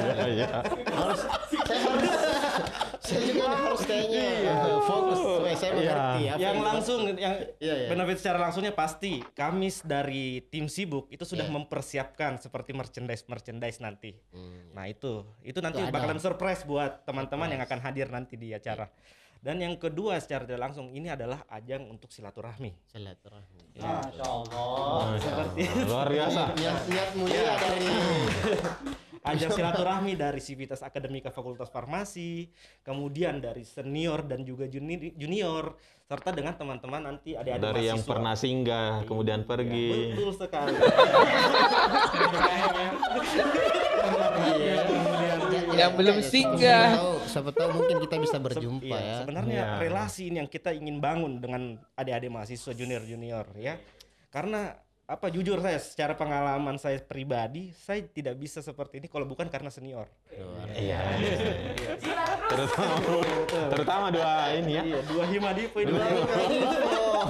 [0.00, 0.48] Iya, iya.
[0.88, 2.12] Harus saya harus
[3.00, 5.18] saya juga harus kayaknya eh, fokus
[5.52, 7.88] saya mengerti yang langsung yang Iya, iya.
[7.90, 11.52] benefit secara langsungnya pasti kami dari tim sibuk itu sudah Iya.
[11.52, 14.16] mempersiapkan seperti merchandise merchandise nanti.
[14.72, 18.88] Nah itu itu nanti Itu bakalan surprise buat teman-teman yang akan hadir nanti di acara.
[19.40, 22.76] Dan yang kedua secara tidak langsung ini adalah ajang untuk silaturahmi.
[22.92, 23.72] Silaturahmi.
[23.72, 24.04] Ya.
[24.20, 25.16] Allah.
[25.16, 26.52] Seperti Luar biasa.
[26.60, 27.88] Niat-niat mulia dari
[29.32, 32.52] ajang silaturahmi dari Civitas Akademika Fakultas Farmasi,
[32.84, 35.72] kemudian dari senior dan juga juni- junior,
[36.04, 40.16] serta dengan teman-teman nanti adik-adik Dari yang pernah singgah, kemudian pergi.
[40.16, 40.76] Betul sekali.
[44.50, 45.39] Iya, kemudian
[45.80, 46.60] Yang belum singgah.
[46.60, 49.16] Siapa tahu, siapa tahu mungkin kita bisa berjumpa Iya, ya.
[49.24, 49.80] Sebenarnya Iya.
[49.80, 51.62] relasi ini yang kita ingin bangun dengan
[51.96, 53.80] adik-adik mahasiswa junior-junior ya.
[54.28, 54.76] Karena
[55.10, 59.66] apa jujur saya secara pengalaman saya pribadi saya tidak bisa seperti ini kalau bukan karena
[59.66, 60.06] senior.
[60.70, 61.02] Iya.
[62.46, 62.94] Terutama,
[63.74, 64.82] terutama dua ini ya.
[64.86, 65.90] Iya, dua Himadipo ini.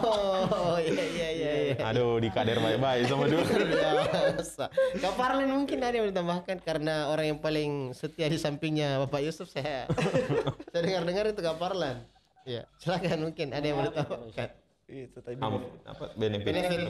[0.01, 1.29] Oh, iya iya iya.
[1.29, 1.30] iya.
[1.91, 3.43] Aduh, dikader baik-baik sama dua.
[3.47, 4.65] biasa.
[4.99, 9.51] Kak Parlin mungkin ada yang ditambahkan karena orang yang paling setia di sampingnya Bapak Yusuf
[9.51, 9.87] saya.
[10.73, 12.03] saya dengar-dengar itu Kak Parlan.
[12.49, 14.49] Iya, silakan mungkin ada yang mau ditambahkan.
[14.91, 15.39] Itu tadi.
[15.39, 16.51] Apa benefit?
[16.51, 16.81] Benefit,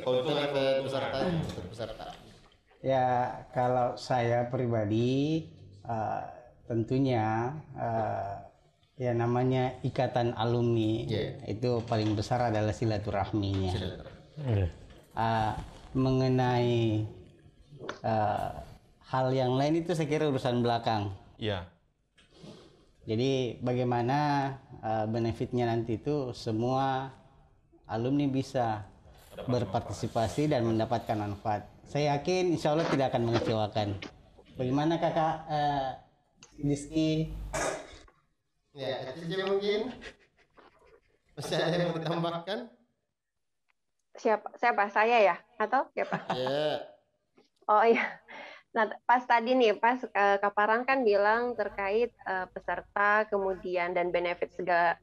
[0.87, 1.19] peserta,
[1.69, 2.07] peserta.
[2.81, 5.45] Ya, kalau saya pribadi
[5.85, 6.23] eh,
[6.65, 8.35] tentunya eh,
[9.01, 11.41] ya namanya ikatan alumni Iya.
[11.49, 13.73] itu paling besar adalah silaturahminya.
[14.41, 15.53] Eh,
[15.93, 17.05] mengenai
[18.01, 18.51] eh,
[19.11, 21.13] hal yang lain itu saya kira urusan belakang.
[21.37, 21.69] Iya.
[23.05, 24.19] Jadi bagaimana
[24.81, 27.13] eh, benefitnya nanti itu semua
[27.85, 28.87] alumni bisa
[29.45, 31.69] berpartisipasi dan mendapatkan manfaat.
[31.85, 33.89] Saya yakin insya Allah tidak akan mengecewakan.
[34.57, 35.89] Bagaimana kakak eh,
[36.65, 37.35] Rizky?
[38.73, 39.81] Ya, kecil mungkin.
[41.35, 42.80] Masih ada yang mau ditambahkan?
[44.21, 44.53] Siapa?
[44.61, 44.93] Siapa?
[44.93, 45.37] Saya ya?
[45.57, 46.21] Atau siapa?
[46.37, 46.85] Ya.
[47.65, 48.21] Oh iya.
[48.71, 54.53] Nah, pas tadi nih, pas eh, Kaparang kan bilang terkait eh, peserta, kemudian dan benefit
[54.55, 55.01] segala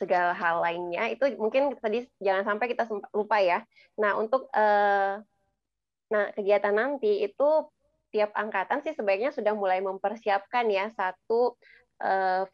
[0.00, 3.60] segala hal lainnya, itu mungkin tadi jangan sampai kita lupa ya.
[4.00, 5.20] Nah, untuk eh,
[6.10, 7.48] nah kegiatan nanti itu
[8.10, 11.58] tiap angkatan sih sebaiknya sudah mulai mempersiapkan ya satu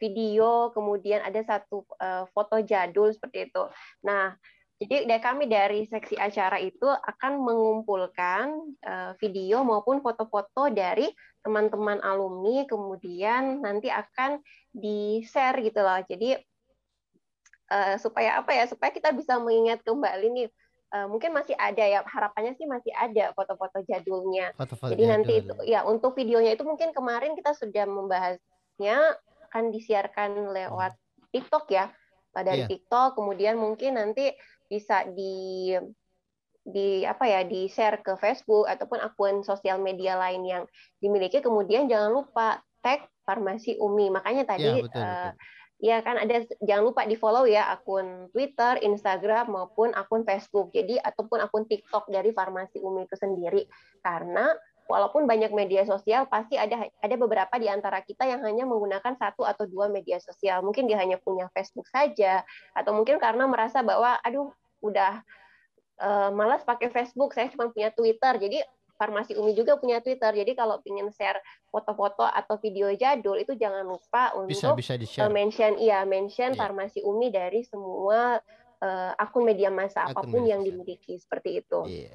[0.03, 1.87] video, kemudian ada satu
[2.35, 3.63] foto jadul seperti itu.
[4.03, 4.35] Nah,
[4.77, 8.45] jadi dari kami dari seksi acara itu akan mengumpulkan
[8.79, 11.09] eh, video maupun foto-foto dari
[11.41, 14.37] teman-teman alumni, kemudian nanti akan
[14.69, 15.97] di-share gitu loh.
[16.05, 16.37] Jadi
[17.67, 18.63] eh, supaya apa ya?
[18.65, 20.49] Supaya kita bisa mengingat kembali nih.
[20.87, 24.55] eh, mungkin masih ada ya harapannya sih masih ada foto-foto jadulnya.
[24.55, 25.67] Foto-foto Jadi nanti itu jadul.
[25.67, 28.95] ya untuk videonya itu mungkin kemarin kita sudah membahasnya
[29.51, 30.95] akan disiarkan lewat
[31.35, 31.91] TikTok ya
[32.31, 32.71] dari Iya.
[32.71, 34.31] TikTok kemudian mungkin nanti
[34.67, 35.73] bisa di
[36.67, 40.63] di apa ya di share ke Facebook ataupun akun sosial media lain yang
[40.99, 41.39] dimiliki.
[41.39, 44.11] Kemudian jangan lupa tag farmasi Umi.
[44.11, 45.31] Makanya tadi Ya, betul, betul.
[45.77, 50.75] ya kan ada jangan lupa di follow ya akun Twitter, Instagram maupun akun Facebook.
[50.75, 53.63] Jadi ataupun akun TikTok dari farmasi Umi itu sendiri.
[54.03, 54.51] Karena
[54.87, 59.43] walaupun banyak media sosial pasti ada ada beberapa di antara kita yang hanya menggunakan satu
[59.43, 62.41] atau dua media sosial mungkin dia hanya punya Facebook saja
[62.73, 64.49] atau mungkin karena merasa bahwa aduh
[64.81, 65.21] udah
[65.99, 68.63] eh, malas pakai Facebook saya cuma punya Twitter jadi
[68.97, 71.37] farmasi Umi juga punya Twitter jadi kalau ingin share
[71.69, 75.29] foto-foto atau video jadul itu jangan lupa Bisa untuk bisa eh, di-share.
[75.29, 76.59] mention iya mention Iya.
[76.59, 78.41] farmasi Umi dari semua
[78.81, 81.79] eh, akun media massa Akun apa pun media yang dimiliki seperti itu.
[81.85, 82.13] Iya.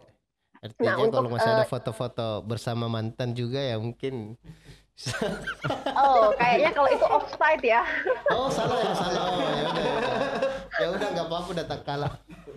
[0.62, 4.38] Artinya Nah, untuk, kalau masih ada eh, foto-foto bersama mantan juga ya mungkin
[5.98, 7.82] Oh, kayaknya kalau itu offside ya.
[8.30, 9.22] Oh salah ya salah.
[9.24, 9.82] Oh, ya udah.
[9.82, 10.14] ya udah.
[10.78, 12.12] Ya udah nggak apa-apa udah tak kalah.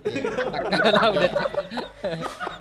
[0.85, 1.31] Kalah udah.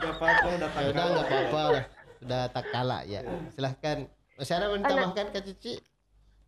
[0.01, 1.85] Gak apa-apa udah Ya udah nggak apa-apa udah.
[2.25, 3.21] Udah tak kalah ya.
[3.53, 3.97] Silahkan.
[4.35, 5.75] Masih ada yang mau ditambahkan Kak Cici?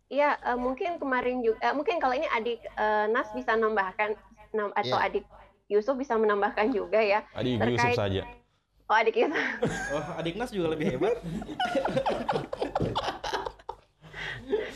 [0.07, 4.15] Iya, eh, mungkin kemarin juga eh, mungkin kalau ini adik eh, Nas bisa nambahkan
[4.51, 5.05] nam- atau Iya.
[5.05, 5.25] adik
[5.67, 7.21] Yusuf bisa menambahkan juga ya.
[7.35, 8.23] Adik Terkait- Yusuf saja.
[8.87, 9.35] Oh, adik Yusuf.
[9.91, 11.19] Oh, adik Nas juga lebih hebat.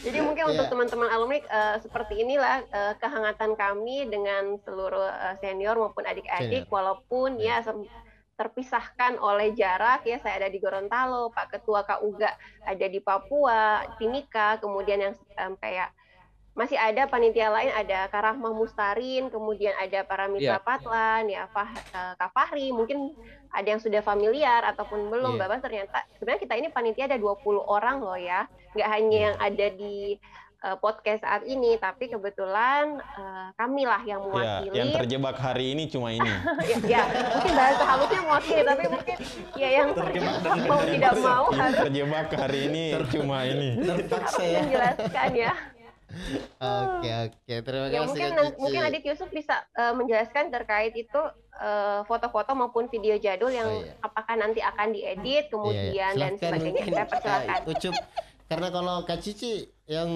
[0.02, 0.72] Jadi mungkin untuk Iya.
[0.74, 6.74] teman-teman alumni eh, seperti inilah eh, kehangatan kami dengan seluruh eh, senior maupun adik-adik, Senior.
[6.74, 7.88] walaupun ya sem-
[8.36, 12.32] terpisahkan oleh jarak ya saya ada di Gorontalo, Pak Ketua KUGA
[12.66, 13.62] ada di Papua,
[13.96, 15.94] Timika, kemudian yang em, kayak
[16.52, 20.64] masih ada panitia lain ada Karahmah Mustarin, kemudian ada para mitra Iya.
[20.64, 23.16] Patlan, ya Fah, eh, Kak Fahri, mungkin
[23.50, 25.36] ada yang sudah familiar ataupun belum.
[25.36, 25.42] Iya.
[25.42, 29.68] Bapak ternyata sebenarnya kita ini panitia ada 20 orang loh ya, nggak hanya yang ada
[29.72, 30.20] di
[30.62, 34.76] eh, podcast saat ini, tapi kebetulan eh, kamilah yang Ya, mewakili.
[34.76, 36.30] yang terjebak hari ini cuma ini.
[36.70, 39.18] ya, ya, mungkin bahasa halusnya mewakili, tapi mungkin
[39.56, 43.70] ya yang Terjebak terjebak mau tidak mau Yang harus terjebak hari ini cuma ini.
[43.80, 44.60] Terpaksa ya.
[44.62, 45.54] menjelaskan ya.
[46.58, 48.60] Oke oke terima Ya kasih mungkin Kak nan- Cici.
[48.60, 51.22] mungkin Adik Yusuf bisa eh, menjelaskan terkait itu
[51.56, 53.94] eh, foto-foto maupun video jadul yang Oh, iya.
[54.00, 56.72] apakah nanti akan diedit Iya, kemudian dan sebagainya.
[56.78, 57.60] mungkin, Saya persilakan.
[57.66, 57.96] Ucup
[58.46, 59.54] karena kalau Kak Cici
[59.86, 60.10] yang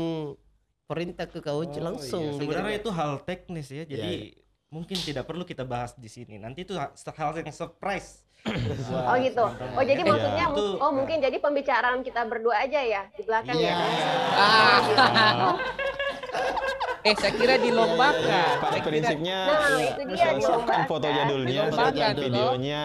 [0.86, 2.38] perintah ke Kak Ucup Oh, langsung iya.
[2.38, 4.38] Sebenarnya itu hal teknis ya, jadi Iya.
[4.68, 6.36] mungkin tidak perlu kita bahas di sini.
[6.36, 8.22] Nanti itu ha- hal yang surprise.
[8.86, 9.42] Oh gitu.
[9.74, 10.12] Oh jadi Iya.
[10.12, 13.74] maksudnya Itu- oh mungkin jadi pembicaraan kita berdua aja ya di belakang Iya.
[13.74, 13.78] ya.
[14.36, 15.56] Ah.
[17.06, 18.18] eh saya kira dilombakan.
[18.26, 22.18] Ya, pada Saya kira- prinsipnya Nah, ya, dia, foto jadulnya, loh.
[22.18, 22.84] videonya.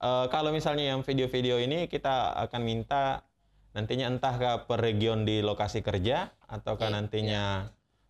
[0.00, 3.22] Eh, kalau misalnya yang video-video ini kita akan minta
[3.70, 6.96] nantinya entah ke per region di lokasi kerja ataukah Iya.
[6.96, 7.44] nantinya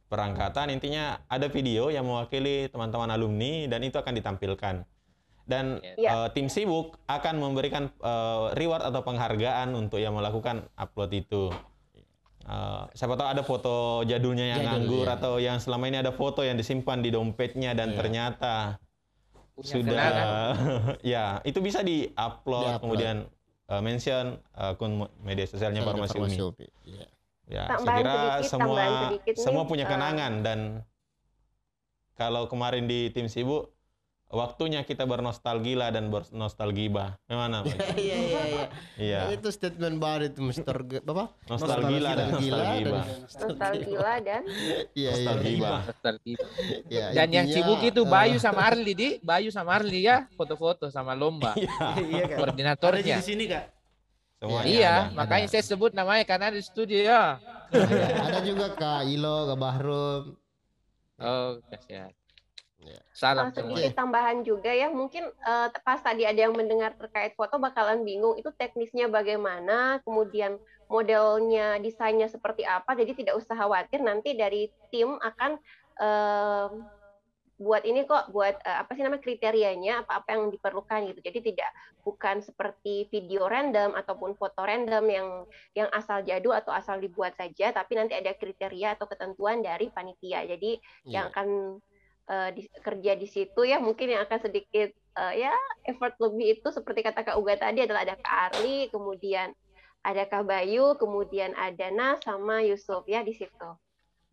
[0.09, 4.89] perangkatan intinya ada video yang mewakili teman-teman alumni dan itu akan ditampilkan
[5.45, 5.65] dan
[5.95, 6.11] Iya.
[6.17, 11.53] eh, tim sibuk akan memberikan eh, reward atau penghargaan untuk yang melakukan upload itu
[12.41, 15.15] Eh, siapa tahu ada foto jadulnya yang Jadul, nganggur iya.
[15.15, 17.97] atau yang selama ini ada foto yang disimpan di dompetnya dan Iya.
[17.97, 18.55] ternyata
[19.53, 20.05] Punya sudah
[21.05, 22.81] ya itu bisa di-upload Di-upload.
[22.81, 23.17] kemudian
[23.69, 26.37] eh, mention akun mo- media sosialnya Farmasi Umi.
[26.83, 27.07] Iya.
[27.45, 30.59] Ya, saya Tambahan kira sedikit, semua nih, semua punya eh, kenangan dan
[32.15, 33.69] kalau kemarin di tim sibuk
[34.31, 37.19] waktunya kita bernostalgia dan bernostalgiba.
[37.27, 37.75] Gimana, Pak?
[37.99, 38.67] Iya iya iya.
[38.97, 39.21] Iya.
[39.27, 40.77] Nah, itu statement baru itu Mr.
[40.87, 41.35] G- apa?
[41.45, 43.01] Nostalgia dan Nostalgia nostalgiba.
[43.03, 45.11] dan- Nostalgia dan Iya iya.
[45.11, 45.69] Nostalgiba.
[45.85, 46.39] Nostalgia.
[46.87, 50.87] Iya, Dan yang sibuk itu eh, Bayu sama Arli di, Bayu sama Arli ya foto-foto
[50.89, 51.75] sama lomba iya.
[51.83, 53.17] Ada di koordinatornya.
[53.21, 53.65] sini kak.
[54.39, 55.13] Semuanya Iya, ada.
[55.13, 57.37] makanya saya sebut namanya karena di studio ya.
[57.69, 60.23] ada, ada juga Kak Ilo, Kak Bahrum.
[61.21, 62.09] Oh, kasihan.
[62.81, 63.01] Iya.
[63.13, 68.01] Salam sedikit tambahan juga ya mungkin eh, pas tadi ada yang mendengar terkait foto bakalan
[68.09, 70.57] bingung itu teknisnya bagaimana kemudian
[70.89, 75.61] modelnya desainnya seperti apa jadi tidak usah khawatir nanti dari tim akan
[76.01, 76.69] eh,
[77.61, 81.39] buat ini kok buat eh, apa sih nama kriterianya apa apa yang diperlukan gitu jadi
[81.53, 81.71] tidak
[82.01, 85.29] bukan seperti video random ataupun foto random yang
[85.77, 90.49] yang asal jadul atau asal dibuat saja tapi nanti ada kriteria atau ketentuan dari panitia
[90.49, 91.33] jadi yang Iya.
[91.37, 91.49] akan
[92.29, 95.55] eh, di- kerja di situ ya mungkin yang akan sedikit eh, ya
[95.87, 99.55] effort lebih itu seperti kata Kak Uga tadi adalah ada Kak Arli, kemudian
[100.01, 103.69] ada Kak Bayu, kemudian ada Nas sama Yusuf ya di situ.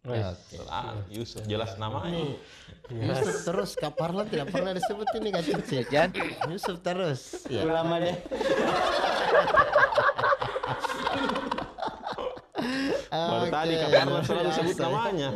[0.07, 0.63] Ya, Oke.
[0.71, 2.39] Ah, Yusuf jelas namanya.
[2.87, 5.83] Yusuf terus Kak Parlan tidak pernah disebut ini Kak Cici.
[5.91, 6.15] Jan,
[6.47, 7.43] Yusuf terus.
[7.51, 7.67] Ya.
[7.67, 8.15] Ulama deh.
[13.07, 15.29] Baru tadi Kak luar selalu sebut namanya.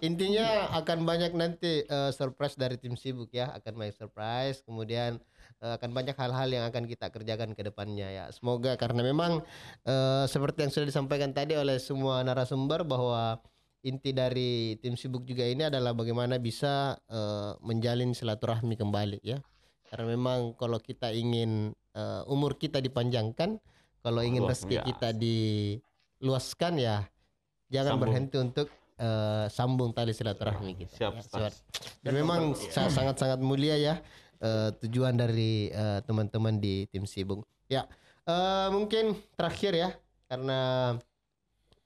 [0.00, 4.62] Intinya akan banyak nanti eh, surprise dari tim sibuk ya, akan banyak surprise.
[4.62, 5.18] Kemudian
[5.58, 8.24] eh, akan banyak hal-hal yang akan kita kerjakan ke depannya ya.
[8.30, 9.42] Semoga karena memang
[9.84, 13.42] eh, seperti yang sudah disampaikan tadi oleh semua narasumber bahwa
[13.82, 19.38] inti dari tim sibuk juga ini adalah bagaimana bisa eh, menjalin silaturahmi kembali ya.
[19.88, 23.58] Karena memang kalau kita ingin eh, umur kita dipanjangkan,
[23.98, 25.10] kalau ingin rezeki kita
[26.18, 27.06] diluaskan ya,
[27.70, 28.02] jangan Sambung.
[28.10, 30.94] berhenti untuk eh, sambung tali silaturahmi kita.
[30.98, 31.22] Siap, ya.
[31.22, 31.54] Stas.
[32.02, 33.94] Dan memang sa- sangat-sangat mulia ya
[34.42, 37.46] eh, tujuan dari eh, teman-teman di tim Sibung.
[37.70, 37.86] Ya,
[38.26, 39.90] eh, mungkin terakhir ya
[40.26, 40.58] karena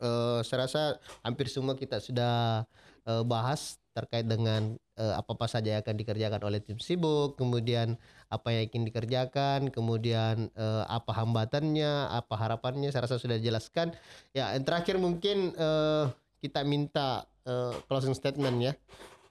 [0.00, 0.82] eh, saya rasa
[1.20, 2.64] hampir semua kita sudah
[3.04, 7.96] eh, bahas terkait dengan eh, apa-apa saja yang akan dikerjakan oleh tim Sibuk, kemudian
[8.28, 13.96] apa yang ingin dikerjakan, kemudian eh, apa hambatannya, apa harapannya, saya rasa sudah dijelaskan.
[14.36, 16.04] Ya, yang terakhir mungkin eh,
[16.44, 18.72] kita minta eh, closing statement ya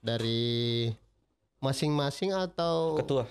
[0.01, 0.89] dari
[1.61, 3.29] masing-masing atau Ketua.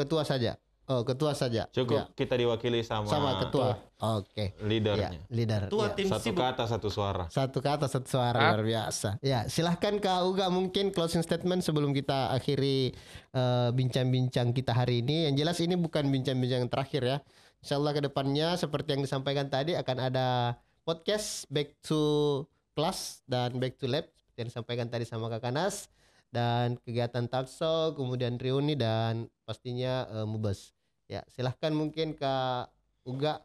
[0.00, 0.56] ketua saja.
[0.90, 1.70] Oh, ketua saja.
[1.70, 3.78] Cukup Ya, kita diwakili sama, sama ketua.
[4.18, 4.58] Oke.
[4.58, 5.22] Ya, leadernya.
[5.30, 5.70] leader.
[5.70, 5.94] Ketua ya.
[5.94, 6.42] tim Satu sibuk.
[6.42, 7.24] kata satu suara.
[7.30, 9.22] Satu kata satu suara luar biasa.
[9.22, 12.90] Ya, silahkan Kak Uga mungkin closing statement sebelum kita akhiri
[13.30, 15.30] eh, bincang-bincang kita hari ini.
[15.30, 17.16] Yang jelas ini bukan bincang-bincang yang terakhir ya.
[17.62, 22.42] Insya Allah ke depannya seperti yang disampaikan tadi akan ada podcast back to
[22.74, 25.86] class dan back to lab seperti yang disampaikan tadi sama Kakak Nas
[26.34, 30.74] dan kegiatan tapso kemudian reuni dan pastinya uh, mubes.
[31.10, 32.70] Ya, silahkan mungkin Kak
[33.02, 33.42] Uga.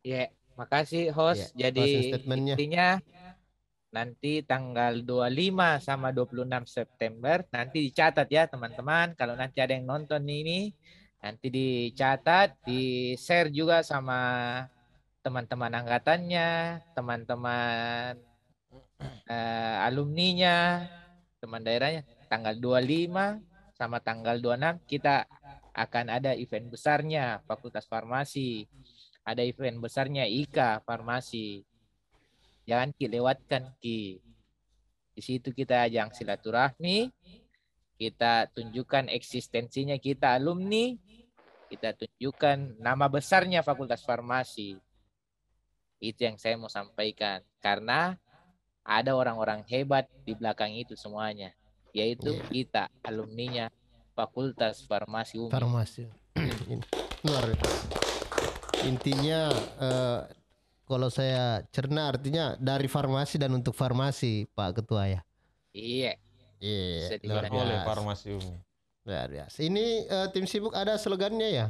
[0.00, 1.52] Ya, makasih host.
[1.52, 2.96] Ya, Jadi intinya
[3.92, 10.24] nanti tanggal 25 sama 26 September nanti dicatat ya teman-teman kalau nanti ada yang nonton
[10.24, 10.72] ini
[11.20, 14.64] nanti dicatat di share juga sama
[15.20, 18.16] teman-teman angkatannya teman-teman
[19.28, 20.88] uh, alumninya
[21.36, 23.44] teman daerahnya tanggal 25
[23.76, 25.28] sama tanggal 26 kita
[25.72, 28.68] akan ada event besarnya Fakultas Farmasi.
[29.24, 31.64] Ada event besarnya IKA Farmasi.
[32.68, 34.20] Jangan ki lewatkan ki.
[35.12, 37.08] Di situ kita ajang silaturahmi.
[37.96, 40.96] Kita tunjukkan eksistensinya kita alumni.
[41.72, 44.76] Kita tunjukkan nama besarnya Fakultas Farmasi.
[46.02, 47.40] Itu yang saya mau sampaikan.
[47.62, 48.12] Karena
[48.82, 51.54] ada orang-orang hebat di belakang itu semuanya
[51.92, 52.48] yaitu yeah.
[52.48, 53.68] kita alumninya
[54.12, 55.52] Fakultas Farmasi UMI.
[55.52, 56.02] Farmasi.
[57.26, 57.44] Luar
[58.82, 60.20] Intinya uh,
[60.88, 65.20] kalau saya cerna artinya dari farmasi dan untuk farmasi Pak Ketua ya.
[65.72, 66.18] Iya.
[66.60, 67.18] Iya.
[67.24, 67.86] Luar biasa.
[67.86, 68.56] farmasi Umi.
[69.08, 69.58] Luar biasa.
[69.62, 71.66] Ini uh, tim sibuk ada slogannya ya.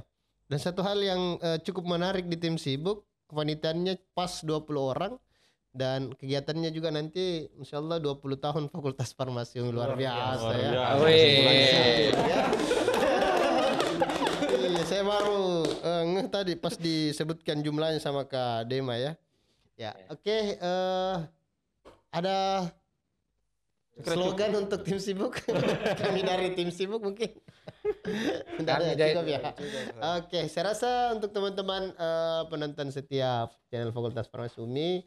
[0.50, 5.12] Dan satu hal yang uh, cukup menarik di tim sibuk, kepanitiaannya pas 20 orang
[5.72, 10.68] dan kegiatannya juga nanti insya Allah 20 tahun Fakultas Farmasi Umi luar biasa luar ya.
[10.68, 11.80] biasa.
[12.28, 12.44] ya.
[14.68, 19.16] iya, saya baru uh, ngeh tadi pas disebutkan jumlahnya sama Kak Dema ya.
[19.80, 21.24] Ya, oke okay, uh,
[22.12, 22.68] ada
[24.04, 25.40] slogan untuk tim sibuk.
[26.04, 27.32] Kami dari tim sibuk mungkin.
[28.60, 29.40] Kami dari cukup ya.
[29.40, 29.56] Oke,
[30.28, 35.00] okay, saya rasa untuk teman-teman uh, penonton setiap channel Fakultas Farmasi Umi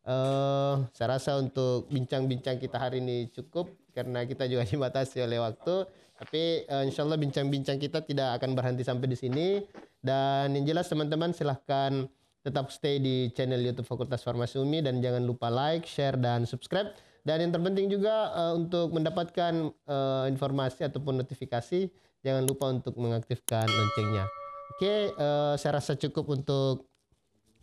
[0.00, 5.84] Uh, saya rasa untuk bincang-bincang kita hari ini cukup karena kita juga dibatasi oleh waktu.
[6.20, 9.64] Tapi uh, insya Allah bincang-bincang kita tidak akan berhenti sampai di sini.
[10.00, 12.08] Dan yang jelas teman-teman silahkan
[12.40, 16.92] tetap stay di channel YouTube Fakultas Farmasi Umi dan jangan lupa like, share, dan subscribe.
[17.20, 19.52] Dan yang terpenting juga uh, untuk mendapatkan
[19.84, 21.92] uh, informasi ataupun notifikasi,
[22.24, 24.24] jangan lupa untuk mengaktifkan loncengnya.
[24.76, 26.89] Oke, okay, uh, saya rasa cukup untuk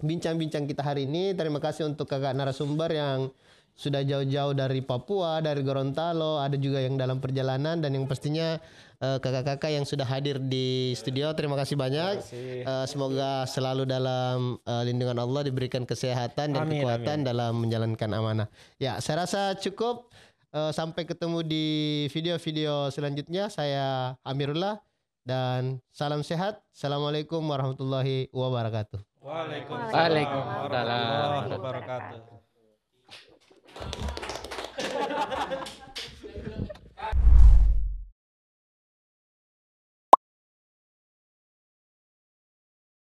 [0.01, 1.33] bincang-bincang kita hari ini.
[1.33, 3.29] Terima kasih untuk kakak narasumber yang
[3.77, 8.57] sudah jauh-jauh dari Papua, dari Gorontalo, ada juga yang dalam perjalanan dan yang pastinya
[8.97, 11.29] uh, kakak-kakak yang sudah hadir di studio.
[11.37, 12.25] Terima kasih banyak.
[12.65, 17.29] Uh, semoga selalu dalam uh, lindungan Allah diberikan kesehatan dan amin, kekuatan amin.
[17.29, 18.47] dalam menjalankan amanah.
[18.81, 20.09] Ya, saya rasa cukup.
[20.47, 21.65] Uh, sampai ketemu di
[22.09, 23.51] video-video selanjutnya.
[23.51, 24.81] Saya Amirullah
[25.21, 26.63] dan salam sehat.
[26.71, 29.16] Assalamualaikum warahmatullahi wabarakatuh.
[29.27, 29.91] Waalaikumsalam
[30.31, 32.19] warahmatullahi wabarakatuh.